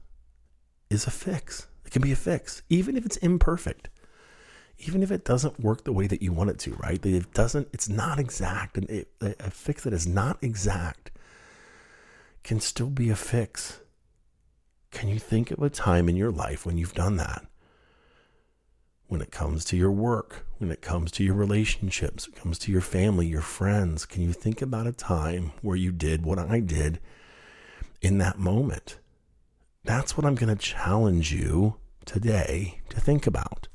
is 0.88 1.06
a 1.06 1.10
fix. 1.10 1.66
It 1.84 1.90
can 1.90 2.00
be 2.00 2.10
a 2.10 2.16
fix, 2.16 2.62
even 2.70 2.96
if 2.96 3.04
it's 3.04 3.18
imperfect. 3.18 3.90
Even 4.78 5.02
if 5.02 5.10
it 5.10 5.26
doesn't 5.26 5.60
work 5.60 5.84
the 5.84 5.92
way 5.92 6.06
that 6.06 6.22
you 6.22 6.32
want 6.32 6.48
it 6.48 6.58
to, 6.60 6.72
right? 6.76 7.02
That 7.02 7.12
It 7.14 7.34
doesn't, 7.34 7.68
it's 7.74 7.90
not 7.90 8.18
exact. 8.18 8.78
And 8.78 8.88
it, 8.88 9.08
a 9.20 9.50
fix 9.50 9.84
that 9.84 9.92
is 9.92 10.06
not 10.06 10.38
exact 10.40 11.10
can 12.44 12.60
still 12.60 12.88
be 12.88 13.10
a 13.10 13.14
fix. 13.14 13.80
Can 14.94 15.08
you 15.08 15.18
think 15.18 15.50
of 15.50 15.60
a 15.60 15.68
time 15.68 16.08
in 16.08 16.14
your 16.14 16.30
life 16.30 16.64
when 16.64 16.78
you've 16.78 16.94
done 16.94 17.16
that? 17.16 17.44
When 19.08 19.20
it 19.20 19.32
comes 19.32 19.64
to 19.66 19.76
your 19.76 19.90
work, 19.90 20.46
when 20.58 20.70
it 20.70 20.82
comes 20.82 21.10
to 21.12 21.24
your 21.24 21.34
relationships, 21.34 22.28
it 22.28 22.36
comes 22.36 22.60
to 22.60 22.72
your 22.72 22.80
family, 22.80 23.26
your 23.26 23.42
friends, 23.42 24.06
can 24.06 24.22
you 24.22 24.32
think 24.32 24.62
about 24.62 24.86
a 24.86 24.92
time 24.92 25.50
where 25.62 25.76
you 25.76 25.90
did 25.90 26.24
what 26.24 26.38
I 26.38 26.60
did 26.60 27.00
in 28.00 28.18
that 28.18 28.38
moment? 28.38 28.98
That's 29.82 30.16
what 30.16 30.24
I'm 30.24 30.36
going 30.36 30.56
to 30.56 30.62
challenge 30.62 31.32
you 31.32 31.76
today 32.06 32.80
to 32.90 33.00
think 33.00 33.26
about. 33.26 33.66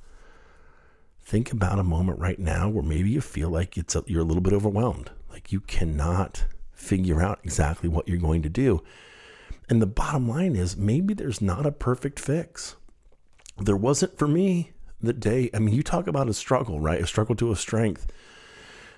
Think 1.22 1.52
about 1.52 1.80
a 1.80 1.84
moment 1.84 2.18
right 2.18 2.40
now 2.40 2.70
where 2.70 2.82
maybe 2.82 3.10
you 3.10 3.20
feel 3.20 3.50
like 3.50 3.78
it's 3.78 3.96
a, 3.96 4.04
you're 4.08 4.22
a 4.22 4.26
little 4.26 4.42
bit 4.42 4.54
overwhelmed, 4.54 5.12
like 5.30 5.52
you 5.52 5.60
cannot 5.60 6.46
figure 6.72 7.22
out 7.22 7.40
exactly 7.44 7.90
what 7.90 8.08
you're 8.08 8.18
going 8.18 8.42
to 8.42 8.50
do. 8.50 8.82
And 9.70 9.82
the 9.82 9.88
bottom 9.88 10.28
line 10.28 10.56
is 10.56 10.76
maybe 10.76 11.14
there's 11.14 11.42
not 11.42 11.66
a 11.66 11.72
perfect 11.72 12.20
fix. 12.20 12.76
There 13.58 13.78
wasn't 13.78 14.18
for 14.18 14.28
me 14.28 14.72
the 15.00 15.14
day. 15.14 15.52
I 15.54 15.60
mean, 15.60 15.76
you 15.76 15.84
talk 15.84 16.08
about 16.08 16.28
a 16.28 16.34
struggle, 16.34 16.80
right? 16.80 17.02
A 17.02 17.08
struggle 17.08 17.36
to 17.36 17.52
a 17.52 17.56
strength. 17.56 18.12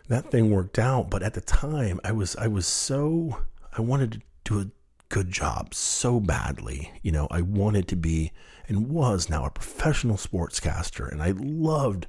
That 0.08 0.32
thing 0.32 0.50
worked 0.50 0.80
out, 0.80 1.10
but 1.10 1.24
at 1.24 1.34
the 1.34 1.42
time, 1.42 2.00
I 2.04 2.12
was 2.12 2.36
I 2.38 2.48
was 2.48 2.66
so 2.66 3.40
I 3.78 3.82
wanted 3.82 4.14
to 4.14 4.22
do 4.44 4.60
a 4.60 4.72
good 5.10 5.32
job 5.32 5.74
so 5.74 6.20
badly. 6.20 6.92
You 7.02 7.12
know, 7.12 7.28
I 7.30 7.42
wanted 7.42 7.88
to 7.90 7.96
be 7.96 8.32
and 8.68 8.90
was 8.90 9.30
now 9.30 9.46
a 9.46 9.52
professional 9.52 10.16
sportscaster, 10.16 11.12
and 11.12 11.22
I 11.22 11.32
loved 11.32 12.08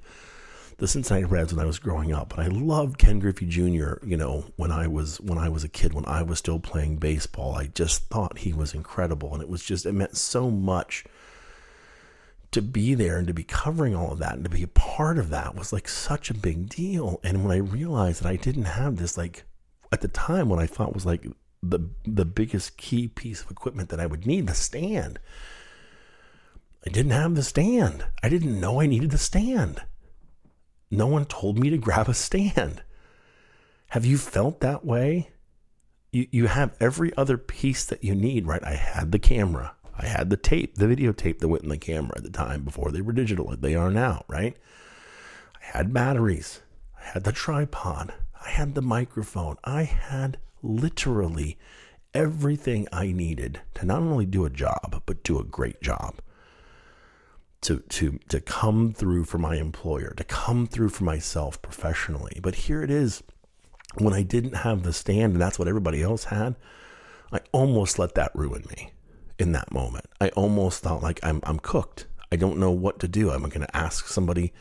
the 0.79 0.89
Cincinnati 0.89 1.25
Reds 1.25 1.53
when 1.55 1.65
I 1.65 1.67
was 1.67 1.79
growing 1.79 2.13
up, 2.13 2.37
and 2.37 2.43
I 2.43 2.47
loved 2.47 2.99
Ken 2.99 3.19
Griffey 3.19 3.47
Jr. 3.47 3.95
You 4.05 4.17
know, 4.17 4.45
when 4.57 4.71
I 4.71 4.87
was 4.87 5.21
when 5.21 5.39
I 5.39 5.49
was 5.49 5.65
a 5.65 5.69
kid, 5.69 5.95
when 5.95 6.07
I 6.07 6.23
was 6.23 6.39
still 6.39 6.59
playing 6.59 6.97
baseball, 6.97 7.55
I 7.55 7.67
just 7.67 8.09
thought 8.09 8.39
he 8.39 8.53
was 8.53 8.75
incredible, 8.75 9.33
and 9.33 9.43
it 9.43 9.49
was 9.49 9.63
just 9.63 9.87
it 9.87 9.93
meant 9.93 10.17
so 10.17 10.51
much 10.51 11.05
to 12.53 12.61
be 12.61 12.95
there 12.95 13.17
and 13.17 13.27
to 13.27 13.35
be 13.35 13.45
covering 13.45 13.95
all 13.95 14.13
of 14.13 14.19
that 14.19 14.35
and 14.35 14.45
to 14.45 14.51
be 14.51 14.63
a 14.63 14.69
part 14.69 15.19
of 15.19 15.31
that 15.31 15.55
was 15.55 15.73
like 15.73 15.89
such 15.89 16.31
a 16.31 16.35
big 16.35 16.69
deal. 16.69 17.19
And 17.25 17.43
when 17.43 17.51
I 17.51 17.61
realized 17.61 18.23
that 18.23 18.29
I 18.29 18.37
didn't 18.37 18.65
have 18.65 18.97
this, 18.97 19.17
like 19.17 19.45
at 19.91 20.03
the 20.03 20.09
time, 20.09 20.51
what 20.51 20.59
I 20.59 20.67
thought 20.67 20.95
was 20.95 21.07
like 21.07 21.27
the 21.63 21.81
the 22.05 22.25
biggest 22.25 22.77
key 22.77 23.09
piece 23.09 23.43
of 23.43 23.51
equipment 23.51 23.89
that 23.89 24.01
I 24.01 24.07
would 24.07 24.27
need, 24.27 24.47
the 24.47 24.55
stand. 24.55 25.19
I 26.87 26.91
didn't 26.91 27.13
have 27.13 27.35
the 27.35 27.43
stand. 27.43 28.05
I 28.23 28.29
didn't 28.29 28.61
know 28.61 28.81
I 28.81 28.87
needed 28.87 29.13
the 29.13 29.19
stand. 29.19 29.83
No 30.93 31.07
one 31.07 31.25
told 31.25 31.59
me 31.59 31.71
to 31.71 31.79
grab 31.79 32.07
a 32.11 32.15
stand. 32.15 32.83
Have 33.89 34.05
you 34.05 34.19
felt 34.19 34.61
that 34.61 34.85
way? 34.85 35.31
You, 36.11 36.27
you 36.31 36.47
have 36.49 36.77
every 36.81 37.17
other 37.17 37.39
piece 37.39 37.87
that 37.87 38.05
you 38.05 38.15
need, 38.15 38.47
right? 38.47 38.63
I 38.63 38.75
had 38.75 39.11
the 39.11 39.19
camera. 39.19 39.75
I 39.97 40.05
had 40.05 40.29
the 40.29 40.37
tape, 40.37 40.75
the 40.75 40.85
videotape 40.85 41.39
that 41.39 41.49
went 41.49 41.63
in 41.63 41.71
the 41.71 41.79
camera 41.79 42.13
at 42.19 42.25
the 42.25 42.31
time 42.31 42.63
before 42.63 42.91
they 42.91 43.01
were 43.01 43.15
digital, 43.15 43.47
like 43.47 43.63
they 43.63 43.75
are 43.75 43.91
now, 43.91 44.27
right? 44.29 44.55
I 45.63 45.79
had 45.79 45.95
batteries. 45.95 46.61
I 47.01 47.05
had 47.05 47.25
the 47.25 47.33
tripod. 47.33 48.13
I 48.45 48.51
had 48.51 48.75
the 48.75 48.83
microphone. 48.83 49.57
I 49.65 49.85
had 49.85 50.37
literally 50.63 51.59
everything 52.13 52.87
I 52.93 53.13
needed 53.13 53.63
to 53.77 53.87
not 53.87 54.03
only 54.03 54.27
do 54.27 54.45
a 54.45 54.51
job, 54.51 55.03
but 55.07 55.25
do 55.25 55.39
a 55.39 55.45
great 55.45 55.81
job 55.81 56.17
to 57.63 57.79
to 57.79 58.19
to 58.29 58.41
come 58.41 58.93
through 58.93 59.25
for 59.25 59.39
my 59.39 59.57
employer, 59.57 60.15
to 60.17 60.25
come 60.25 60.67
through 60.67 60.91
for 60.91 61.05
myself 61.05 61.61
professionally. 61.63 62.39
But 62.43 62.55
here 62.55 62.83
it 62.83 62.91
is 62.91 63.23
when 63.99 64.15
I 64.15 64.23
didn't 64.23 64.57
have 64.57 64.83
the 64.83 64.93
stand 64.93 65.35
and 65.35 65.43
that's 65.43 65.59
what 65.59 65.69
everybody 65.69 66.03
else 66.03 66.25
had, 66.25 66.57
I 67.33 67.41
almost 67.53 67.99
let 67.99 68.15
that 68.15 68.35
ruin 68.35 68.65
me 68.77 68.93
in 69.39 69.53
that 69.53 69.73
moment. 69.73 70.07
I 70.21 70.29
almost 70.31 70.83
thought 70.83 71.03
like 71.03 71.21
I'm 71.23 71.41
I'm 71.45 71.59
cooked. 71.59 72.07
I 72.31 72.37
don't 72.37 72.59
know 72.59 72.71
what 72.71 72.99
to 73.01 73.09
do. 73.09 73.31
I'm 73.31 73.43
going 73.43 73.61
to 73.61 73.77
ask 73.77 74.07
somebody 74.07 74.53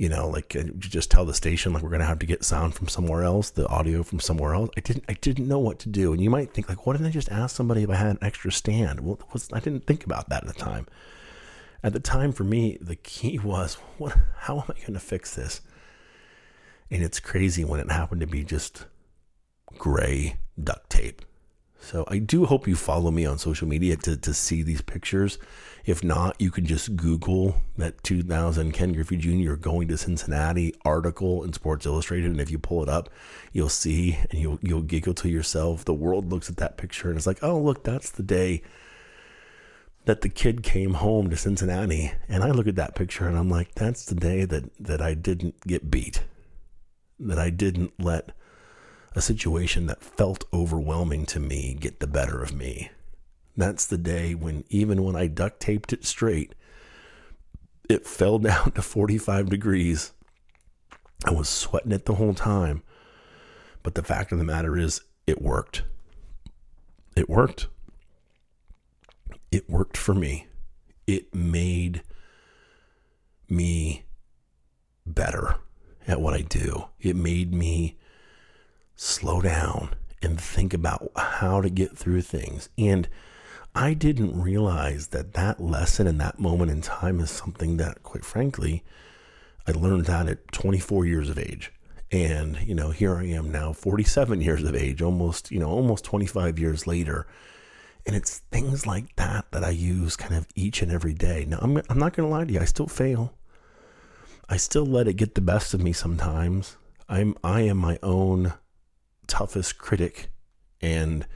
you 0.00 0.08
know, 0.08 0.30
like 0.30 0.56
uh, 0.56 0.62
just 0.78 1.10
tell 1.10 1.26
the 1.26 1.34
station 1.34 1.74
like 1.74 1.82
we're 1.82 1.90
gonna 1.90 2.06
have 2.06 2.20
to 2.20 2.26
get 2.26 2.42
sound 2.42 2.74
from 2.74 2.88
somewhere 2.88 3.22
else, 3.22 3.50
the 3.50 3.68
audio 3.68 4.02
from 4.02 4.18
somewhere 4.18 4.54
else. 4.54 4.70
I 4.74 4.80
didn't, 4.80 5.04
I 5.10 5.12
didn't 5.12 5.46
know 5.46 5.58
what 5.58 5.78
to 5.80 5.90
do. 5.90 6.14
And 6.14 6.22
you 6.22 6.30
might 6.30 6.54
think 6.54 6.70
like, 6.70 6.86
why 6.86 6.94
didn't 6.94 7.08
I 7.08 7.10
just 7.10 7.30
ask 7.30 7.54
somebody 7.54 7.82
if 7.82 7.90
I 7.90 7.96
had 7.96 8.06
an 8.06 8.18
extra 8.22 8.50
stand? 8.50 9.00
Well, 9.00 9.18
I 9.52 9.60
didn't 9.60 9.86
think 9.86 10.06
about 10.06 10.30
that 10.30 10.44
at 10.44 10.48
the 10.48 10.58
time. 10.58 10.86
At 11.82 11.92
the 11.92 12.00
time, 12.00 12.32
for 12.32 12.44
me, 12.44 12.78
the 12.80 12.96
key 12.96 13.38
was, 13.42 13.74
what? 13.98 14.16
How 14.38 14.56
am 14.56 14.64
I 14.68 14.80
going 14.80 14.94
to 14.94 15.00
fix 15.00 15.34
this? 15.34 15.60
And 16.90 17.02
it's 17.02 17.20
crazy 17.20 17.64
when 17.64 17.80
it 17.80 17.90
happened 17.90 18.20
to 18.20 18.26
be 18.26 18.44
just 18.44 18.86
gray 19.78 20.36
duct 20.62 20.90
tape. 20.90 21.22
So 21.82 22.04
I 22.08 22.18
do 22.18 22.44
hope 22.44 22.68
you 22.68 22.76
follow 22.76 23.10
me 23.10 23.24
on 23.24 23.38
social 23.38 23.66
media 23.66 23.96
to, 23.96 24.16
to 24.16 24.34
see 24.34 24.62
these 24.62 24.82
pictures. 24.82 25.38
If 25.86 26.04
not, 26.04 26.38
you 26.38 26.50
can 26.50 26.66
just 26.66 26.94
Google 26.94 27.62
that 27.78 28.02
2000 28.04 28.72
Ken 28.72 28.92
Griffey 28.92 29.16
Jr. 29.16 29.54
going 29.54 29.88
to 29.88 29.96
Cincinnati 29.96 30.74
article 30.84 31.42
in 31.42 31.54
Sports 31.54 31.86
Illustrated, 31.86 32.30
and 32.30 32.40
if 32.40 32.50
you 32.50 32.58
pull 32.58 32.82
it 32.82 32.90
up, 32.90 33.08
you'll 33.52 33.70
see 33.70 34.18
and 34.30 34.38
you'll 34.38 34.58
you'll 34.60 34.82
giggle 34.82 35.14
to 35.14 35.28
yourself. 35.28 35.84
The 35.84 35.94
world 35.94 36.30
looks 36.30 36.50
at 36.50 36.58
that 36.58 36.76
picture 36.76 37.08
and 37.08 37.16
it's 37.16 37.26
like, 37.26 37.42
oh 37.42 37.58
look, 37.58 37.82
that's 37.82 38.10
the 38.10 38.22
day 38.22 38.62
that 40.04 40.22
the 40.22 40.28
kid 40.28 40.62
came 40.62 40.94
home 40.94 41.30
to 41.30 41.36
Cincinnati. 41.36 42.12
And 42.28 42.42
I 42.42 42.50
look 42.50 42.66
at 42.66 42.76
that 42.76 42.94
picture 42.94 43.28
and 43.28 43.38
I'm 43.38 43.50
like, 43.50 43.74
that's 43.74 44.04
the 44.04 44.14
day 44.14 44.44
that, 44.44 44.70
that 44.80 45.00
I 45.00 45.14
didn't 45.14 45.60
get 45.66 45.90
beat, 45.90 46.24
that 47.18 47.38
I 47.38 47.50
didn't 47.50 47.92
let 47.98 48.32
a 49.14 49.20
situation 49.20 49.86
that 49.86 50.02
felt 50.02 50.44
overwhelming 50.52 51.26
to 51.26 51.40
me 51.40 51.76
get 51.78 52.00
the 52.00 52.06
better 52.06 52.42
of 52.42 52.54
me. 52.54 52.90
That's 53.56 53.86
the 53.86 53.98
day 53.98 54.34
when, 54.34 54.64
even 54.70 55.02
when 55.02 55.16
I 55.16 55.26
duct 55.26 55.60
taped 55.60 55.92
it 55.92 56.04
straight, 56.04 56.54
it 57.88 58.06
fell 58.06 58.38
down 58.40 58.72
to 58.72 58.82
45 58.82 59.50
degrees. 59.50 60.12
I 61.24 61.32
was 61.32 61.48
sweating 61.48 61.92
it 61.92 62.06
the 62.06 62.14
whole 62.14 62.34
time. 62.34 62.82
But 63.82 63.94
the 63.94 64.02
fact 64.02 64.32
of 64.32 64.38
the 64.38 64.44
matter 64.44 64.78
is, 64.78 65.02
it 65.26 65.40
worked. 65.40 65.82
It 67.16 67.28
worked 67.28 67.66
it 69.50 69.68
worked 69.68 69.96
for 69.96 70.14
me. 70.14 70.46
It 71.06 71.34
made 71.34 72.02
me 73.48 74.04
better 75.06 75.56
at 76.06 76.20
what 76.20 76.34
I 76.34 76.42
do. 76.42 76.86
It 77.00 77.16
made 77.16 77.52
me 77.52 77.96
slow 78.96 79.40
down 79.40 79.94
and 80.22 80.40
think 80.40 80.74
about 80.74 81.10
how 81.16 81.60
to 81.60 81.70
get 81.70 81.96
through 81.96 82.22
things. 82.22 82.68
And 82.76 83.08
I 83.74 83.94
didn't 83.94 84.40
realize 84.40 85.08
that 85.08 85.34
that 85.34 85.60
lesson 85.60 86.06
and 86.06 86.20
that 86.20 86.38
moment 86.38 86.70
in 86.70 86.82
time 86.82 87.20
is 87.20 87.30
something 87.30 87.76
that, 87.78 88.02
quite 88.02 88.24
frankly, 88.24 88.84
I 89.66 89.72
learned 89.72 90.06
that 90.06 90.28
at 90.28 90.52
24 90.52 91.06
years 91.06 91.30
of 91.30 91.38
age. 91.38 91.72
And, 92.12 92.58
you 92.62 92.74
know, 92.74 92.90
here 92.90 93.16
I 93.16 93.26
am 93.26 93.52
now, 93.52 93.72
47 93.72 94.40
years 94.40 94.64
of 94.64 94.74
age, 94.74 95.00
almost, 95.00 95.52
you 95.52 95.60
know, 95.60 95.70
almost 95.70 96.04
25 96.04 96.58
years 96.58 96.86
later. 96.86 97.26
And 98.06 98.16
it's 98.16 98.38
things 98.50 98.86
like 98.86 99.14
that 99.16 99.46
that 99.52 99.64
I 99.64 99.70
use 99.70 100.16
kind 100.16 100.34
of 100.34 100.46
each 100.54 100.82
and 100.82 100.90
every 100.90 101.14
day. 101.14 101.44
Now, 101.46 101.58
I'm, 101.60 101.76
I'm 101.88 101.98
not 101.98 102.14
going 102.14 102.28
to 102.28 102.32
lie 102.32 102.44
to 102.44 102.52
you, 102.52 102.60
I 102.60 102.64
still 102.64 102.88
fail. 102.88 103.34
I 104.48 104.56
still 104.56 104.86
let 104.86 105.06
it 105.06 105.14
get 105.14 105.36
the 105.36 105.40
best 105.40 105.74
of 105.74 105.80
me 105.80 105.92
sometimes. 105.92 106.76
I'm 107.08 107.36
I 107.44 107.62
am 107.62 107.76
my 107.76 107.98
own 108.02 108.54
toughest 109.26 109.78
critic 109.78 110.28
and 110.80 111.26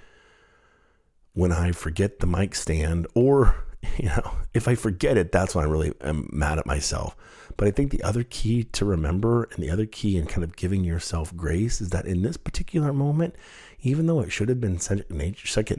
when 1.32 1.52
I 1.52 1.72
forget 1.72 2.18
the 2.18 2.26
mic 2.26 2.54
stand 2.54 3.06
or 3.14 3.64
you 3.98 4.08
know, 4.08 4.32
if 4.52 4.66
I 4.66 4.74
forget 4.74 5.16
it, 5.16 5.32
that's 5.32 5.54
when 5.54 5.64
I 5.64 5.68
really 5.68 5.92
am 6.00 6.28
mad 6.32 6.58
at 6.58 6.66
myself. 6.66 7.16
But 7.56 7.68
I 7.68 7.70
think 7.70 7.90
the 7.90 8.02
other 8.02 8.24
key 8.24 8.64
to 8.64 8.84
remember 8.84 9.48
and 9.52 9.62
the 9.62 9.70
other 9.70 9.86
key 9.86 10.16
in 10.16 10.26
kind 10.26 10.42
of 10.42 10.56
giving 10.56 10.84
yourself 10.84 11.36
grace 11.36 11.80
is 11.80 11.90
that 11.90 12.06
in 12.06 12.22
this 12.22 12.36
particular 12.36 12.92
moment, 12.92 13.36
even 13.84 14.06
though 14.06 14.20
it 14.20 14.32
should 14.32 14.48
have 14.48 14.60
been 14.60 14.78
second 14.78 15.10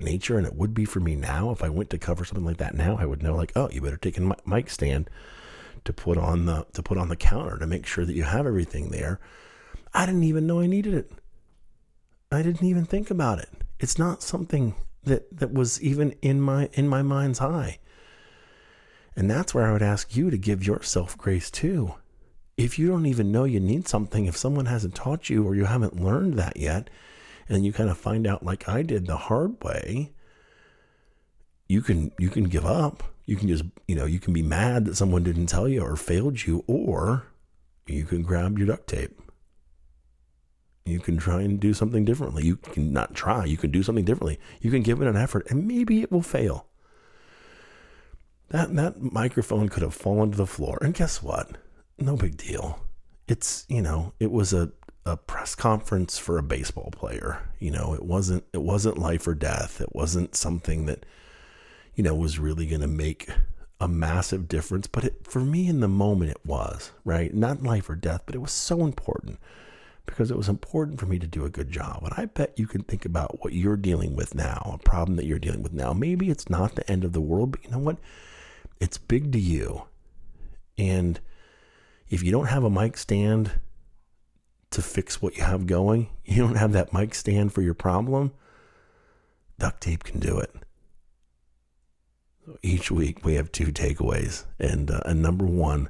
nature, 0.04 0.38
and 0.38 0.48
it 0.48 0.56
would 0.56 0.74
be 0.74 0.86
for 0.86 1.00
me 1.00 1.16
now, 1.16 1.50
if 1.52 1.64
I 1.64 1.70
went 1.70 1.90
to 1.90 1.98
cover 1.98 2.24
something 2.24 2.46
like 2.46 2.58
that 2.58 2.76
now, 2.76 2.98
I 2.98 3.06
would 3.06 3.24
know 3.24 3.36
like, 3.36 3.52
oh, 3.56 3.70
you 3.72 3.82
better 3.82 3.98
take 3.98 4.18
a 4.18 4.36
mic 4.46 4.70
stand 4.70 5.10
to 5.84 5.92
put 5.92 6.18
on 6.18 6.46
the 6.46 6.66
to 6.74 6.84
put 6.84 6.98
on 6.98 7.10
the 7.10 7.16
counter 7.16 7.58
to 7.58 7.68
make 7.68 7.86
sure 7.86 8.06
that 8.06 8.16
you 8.16 8.24
have 8.24 8.46
everything 8.48 8.92
there. 8.92 9.20
I 9.94 10.06
didn't 10.06 10.24
even 10.24 10.46
know 10.48 10.60
I 10.60 10.68
needed 10.68 10.94
it. 10.94 11.12
I 12.32 12.42
didn't 12.42 12.68
even 12.68 12.86
think 12.86 13.10
about 13.10 13.40
it. 13.40 13.50
It's 13.80 13.98
not 13.98 14.24
something 14.24 14.76
that 15.04 15.38
that 15.38 15.54
was 15.54 15.82
even 15.82 16.16
in 16.22 16.42
my 16.42 16.70
in 16.74 16.88
my 16.88 17.02
mind's 17.02 17.42
eye. 17.42 17.80
And 19.16 19.30
that's 19.32 19.54
where 19.54 19.66
I 19.66 19.72
would 19.72 19.82
ask 19.82 20.16
you 20.16 20.30
to 20.30 20.38
give 20.38 20.66
yourself 20.68 21.18
grace 21.18 21.50
too. 21.50 21.96
if 22.58 22.80
you 22.80 22.88
don't 22.88 23.06
even 23.06 23.32
know 23.32 23.44
you 23.44 23.60
need 23.60 23.88
something, 23.88 24.26
if 24.26 24.38
someone 24.38 24.66
hasn't 24.66 24.96
taught 24.96 25.30
you 25.30 25.46
or 25.46 25.56
you 25.56 25.66
haven't 25.66 26.02
learned 26.02 26.36
that 26.36 26.58
yet, 26.58 26.90
and 27.48 27.66
you 27.66 27.74
kind 27.74 27.90
of 27.90 27.98
find 27.98 28.26
out 28.28 28.44
like 28.44 28.68
I 28.68 28.82
did 28.82 29.06
the 29.06 29.18
hard 29.18 29.64
way, 29.64 30.14
you 31.68 31.82
can 31.82 32.12
you 32.20 32.30
can 32.30 32.46
give 32.46 32.66
up. 32.66 33.04
You 33.26 33.36
can 33.36 33.48
just, 33.48 33.64
you 33.88 33.96
know, 33.96 34.06
you 34.06 34.20
can 34.20 34.34
be 34.34 34.44
mad 34.44 34.86
that 34.86 34.96
someone 34.96 35.24
didn't 35.24 35.48
tell 35.48 35.68
you 35.68 35.82
or 35.82 35.96
failed 35.96 36.46
you 36.46 36.64
or 36.68 37.26
you 37.88 38.06
can 38.06 38.22
grab 38.22 38.58
your 38.58 38.68
duct 38.68 38.88
tape. 38.88 39.20
You 40.86 41.00
can 41.00 41.18
try 41.18 41.42
and 41.42 41.60
do 41.60 41.74
something 41.74 42.06
differently. 42.06 42.46
You 42.46 42.58
can 42.58 42.94
not 42.94 43.16
try, 43.16 43.46
you 43.46 43.58
can 43.58 43.72
do 43.72 43.82
something 43.82 44.06
differently. 44.06 44.40
You 44.62 44.70
can 44.70 44.84
give 44.84 45.02
it 45.02 45.08
an 45.08 45.18
effort 45.18 45.48
and 45.50 45.68
maybe 45.68 46.04
it 46.04 46.12
will 46.12 46.22
fail. 46.22 46.68
That 48.50 48.76
that 48.76 49.02
microphone 49.02 49.70
could 49.70 49.82
have 49.82 49.96
fallen 49.96 50.30
to 50.32 50.38
the 50.38 50.46
floor. 50.46 50.78
And 50.82 50.94
guess 50.94 51.24
what? 51.24 51.58
No 51.98 52.16
big 52.16 52.38
deal. 52.38 52.80
It's, 53.28 53.66
you 53.68 53.82
know, 53.82 54.14
it 54.20 54.32
was 54.32 54.54
a 54.54 54.72
a 55.06 55.16
press 55.16 55.54
conference 55.54 56.18
for 56.18 56.38
a 56.38 56.44
baseball 56.44 56.90
player. 56.92 57.48
You 57.60 57.72
know, 57.72 57.94
it 57.94 58.04
wasn't 58.04 58.44
it 58.54 58.62
wasn't 58.62 58.98
life 58.98 59.28
or 59.28 59.36
death. 59.36 59.80
It 59.80 59.94
wasn't 59.94 60.36
something 60.36 60.86
that 60.88 61.06
you 61.96 62.04
know 62.04 62.16
was 62.16 62.40
really 62.40 62.66
going 62.66 62.82
to 62.82 62.88
make 62.88 63.30
a 63.80 63.88
massive 63.88 64.48
difference, 64.48 64.88
but 64.88 65.04
it, 65.04 65.28
for 65.28 65.42
me 65.42 65.68
in 65.68 65.82
the 65.82 65.88
moment 65.88 66.32
it 66.32 66.46
was, 66.46 66.92
right? 67.04 67.34
Not 67.34 67.64
life 67.64 67.90
or 67.90 67.96
death, 67.96 68.24
but 68.26 68.36
it 68.36 68.42
was 68.42 68.52
so 68.52 68.84
important 68.86 69.38
because 70.06 70.32
it 70.32 70.38
was 70.38 70.48
important 70.48 71.00
for 71.00 71.08
me 71.08 71.20
to 71.20 71.28
do 71.28 71.46
a 71.46 71.50
good 71.50 71.72
job. 71.72 72.02
And 72.04 72.14
I 72.16 72.26
bet 72.26 72.58
you 72.58 72.68
can 72.68 72.84
think 72.84 73.06
about 73.06 73.44
what 73.44 73.54
you're 73.54 73.76
dealing 73.76 74.16
with 74.16 74.34
now, 74.34 74.72
a 74.74 74.78
problem 74.84 75.18
that 75.18 75.26
you're 75.26 75.40
dealing 75.40 75.64
with 75.64 75.74
now. 75.74 75.94
Maybe 75.94 76.30
it's 76.30 76.50
not 76.50 76.76
the 76.76 76.90
end 76.90 77.04
of 77.04 77.14
the 77.14 77.22
world, 77.22 77.52
but 77.52 77.64
you 77.64 77.72
know 77.72 77.80
what? 77.80 77.98
It's 78.80 78.98
big 78.98 79.32
to 79.34 79.40
you. 79.40 79.84
And 80.78 81.20
if 82.10 82.24
you 82.24 82.32
don't 82.32 82.48
have 82.48 82.64
a 82.64 82.70
mic 82.70 82.98
stand 82.98 83.60
to 84.76 84.82
fix 84.82 85.22
what 85.22 85.38
you 85.38 85.44
have 85.44 85.68
going, 85.68 86.10
you 86.26 86.42
don't 86.42 86.56
have 86.56 86.74
that 86.74 86.94
mic 86.94 87.16
stand 87.16 87.54
for 87.54 87.62
your 87.62 87.74
problem, 87.74 88.32
duct 89.58 89.82
tape 89.82 90.04
can 90.04 90.20
do 90.20 90.38
it. 90.38 90.54
Each 92.62 92.92
week 92.92 93.26
we 93.26 93.36
have 93.36 93.52
two 93.52 93.68
takeaways, 93.68 94.46
and 94.60 94.92
uh, 94.92 95.00
and 95.06 95.22
number 95.22 95.46
one, 95.46 95.90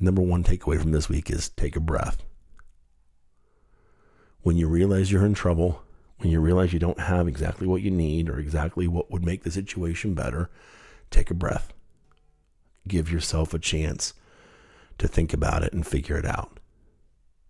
number 0.00 0.22
one 0.22 0.42
takeaway 0.42 0.80
from 0.80 0.92
this 0.92 1.08
week 1.08 1.30
is 1.30 1.50
take 1.50 1.76
a 1.76 1.80
breath. 1.80 2.22
When 4.40 4.56
you 4.56 4.68
realize 4.68 5.12
you're 5.12 5.26
in 5.26 5.34
trouble, 5.34 5.82
when 6.16 6.30
you 6.30 6.40
realize 6.40 6.72
you 6.72 6.78
don't 6.78 7.00
have 7.00 7.28
exactly 7.28 7.66
what 7.66 7.82
you 7.82 7.90
need 7.90 8.30
or 8.30 8.38
exactly 8.38 8.88
what 8.88 9.10
would 9.10 9.24
make 9.24 9.42
the 9.42 9.50
situation 9.50 10.14
better, 10.14 10.48
take 11.10 11.30
a 11.30 11.34
breath. 11.34 11.74
Give 12.88 13.10
yourself 13.10 13.52
a 13.52 13.58
chance 13.58 14.14
to 14.98 15.06
think 15.06 15.34
about 15.34 15.62
it 15.62 15.72
and 15.72 15.86
figure 15.86 16.16
it 16.16 16.24
out. 16.24 16.58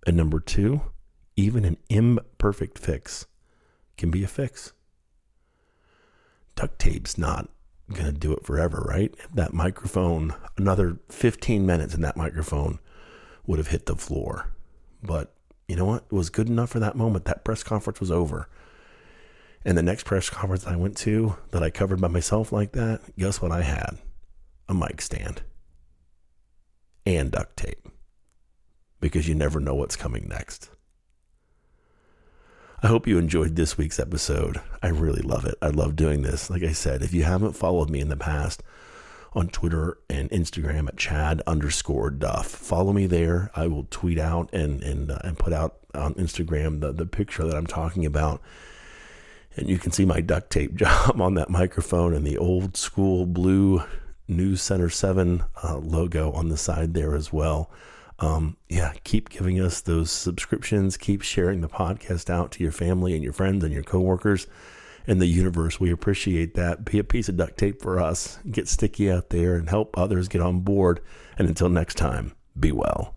And 0.06 0.16
number 0.16 0.40
two, 0.40 0.82
even 1.36 1.64
an 1.64 1.76
imperfect 1.88 2.78
fix 2.78 3.26
can 3.96 4.10
be 4.10 4.24
a 4.24 4.28
fix. 4.28 4.72
Duct 6.56 6.78
tape's 6.78 7.16
not 7.16 7.48
going 7.92 8.06
to 8.06 8.12
do 8.12 8.32
it 8.32 8.44
forever, 8.44 8.84
right? 8.88 9.14
That 9.34 9.52
microphone, 9.52 10.34
another 10.56 10.98
15 11.08 11.64
minutes 11.64 11.94
and 11.94 12.04
that 12.04 12.16
microphone 12.16 12.78
would 13.46 13.58
have 13.58 13.68
hit 13.68 13.86
the 13.86 13.96
floor. 13.96 14.52
But 15.02 15.34
you 15.68 15.76
know 15.76 15.84
what? 15.84 16.04
It 16.10 16.14
was 16.14 16.30
good 16.30 16.48
enough 16.48 16.70
for 16.70 16.80
that 16.80 16.96
moment. 16.96 17.24
That 17.24 17.44
press 17.44 17.62
conference 17.62 18.00
was 18.00 18.10
over. 18.10 18.48
And 19.64 19.78
the 19.78 19.82
next 19.82 20.04
press 20.04 20.28
conference 20.28 20.66
I 20.66 20.76
went 20.76 20.96
to 20.98 21.36
that 21.50 21.62
I 21.62 21.70
covered 21.70 22.00
by 22.00 22.08
myself 22.08 22.50
like 22.50 22.72
that, 22.72 23.00
guess 23.16 23.40
what 23.40 23.52
I 23.52 23.62
had? 23.62 23.98
A 24.68 24.74
mic 24.74 25.00
stand 25.00 25.42
and 27.04 27.30
duct 27.30 27.56
tape 27.56 27.88
because 29.02 29.28
you 29.28 29.34
never 29.34 29.60
know 29.60 29.74
what's 29.74 29.96
coming 29.96 30.26
next. 30.28 30.70
I 32.82 32.86
hope 32.86 33.06
you 33.06 33.18
enjoyed 33.18 33.56
this 33.56 33.76
week's 33.76 34.00
episode. 34.00 34.60
I 34.82 34.88
really 34.88 35.22
love 35.22 35.44
it. 35.44 35.56
I 35.60 35.68
love 35.68 35.96
doing 35.96 36.22
this. 36.22 36.48
Like 36.48 36.62
I 36.62 36.72
said, 36.72 37.02
if 37.02 37.12
you 37.12 37.24
haven't 37.24 37.52
followed 37.52 37.90
me 37.90 38.00
in 38.00 38.08
the 38.08 38.16
past 38.16 38.62
on 39.34 39.48
Twitter 39.48 39.98
and 40.08 40.30
Instagram 40.30 40.88
at 40.88 40.96
Chad 40.96 41.42
underscore 41.46 42.10
Duff, 42.10 42.46
follow 42.46 42.92
me 42.92 43.06
there. 43.06 43.50
I 43.54 43.66
will 43.66 43.86
tweet 43.90 44.18
out 44.18 44.48
and 44.52 44.82
and 44.82 45.10
uh, 45.10 45.18
and 45.24 45.38
put 45.38 45.52
out 45.52 45.78
on 45.94 46.14
Instagram 46.14 46.80
the 46.80 46.92
the 46.92 47.06
picture 47.06 47.44
that 47.44 47.56
I'm 47.56 47.66
talking 47.66 48.06
about. 48.06 48.40
And 49.56 49.68
you 49.68 49.78
can 49.78 49.90
see 49.90 50.04
my 50.04 50.20
duct 50.20 50.50
tape 50.50 50.74
job 50.76 51.20
on 51.20 51.34
that 51.34 51.50
microphone 51.50 52.14
and 52.14 52.26
the 52.26 52.38
old 52.38 52.76
school 52.76 53.26
blue 53.26 53.82
News 54.28 54.62
Center 54.62 54.88
7 54.88 55.42
uh, 55.62 55.78
logo 55.78 56.30
on 56.32 56.48
the 56.48 56.56
side 56.56 56.94
there 56.94 57.16
as 57.16 57.32
well. 57.32 57.68
Um, 58.22 58.56
yeah, 58.68 58.92
keep 59.02 59.30
giving 59.30 59.60
us 59.60 59.80
those 59.80 60.12
subscriptions. 60.12 60.96
Keep 60.96 61.22
sharing 61.22 61.60
the 61.60 61.68
podcast 61.68 62.30
out 62.30 62.52
to 62.52 62.62
your 62.62 62.70
family 62.70 63.14
and 63.14 63.24
your 63.24 63.32
friends 63.32 63.64
and 63.64 63.72
your 63.74 63.82
coworkers 63.82 64.46
and 65.08 65.20
the 65.20 65.26
universe. 65.26 65.80
We 65.80 65.90
appreciate 65.90 66.54
that. 66.54 66.84
Be 66.84 67.00
a 67.00 67.04
piece 67.04 67.28
of 67.28 67.36
duct 67.36 67.58
tape 67.58 67.82
for 67.82 67.98
us. 67.98 68.38
Get 68.48 68.68
sticky 68.68 69.10
out 69.10 69.30
there 69.30 69.56
and 69.56 69.68
help 69.68 69.98
others 69.98 70.28
get 70.28 70.40
on 70.40 70.60
board. 70.60 71.00
And 71.36 71.48
until 71.48 71.68
next 71.68 71.96
time, 71.96 72.36
be 72.58 72.70
well. 72.70 73.16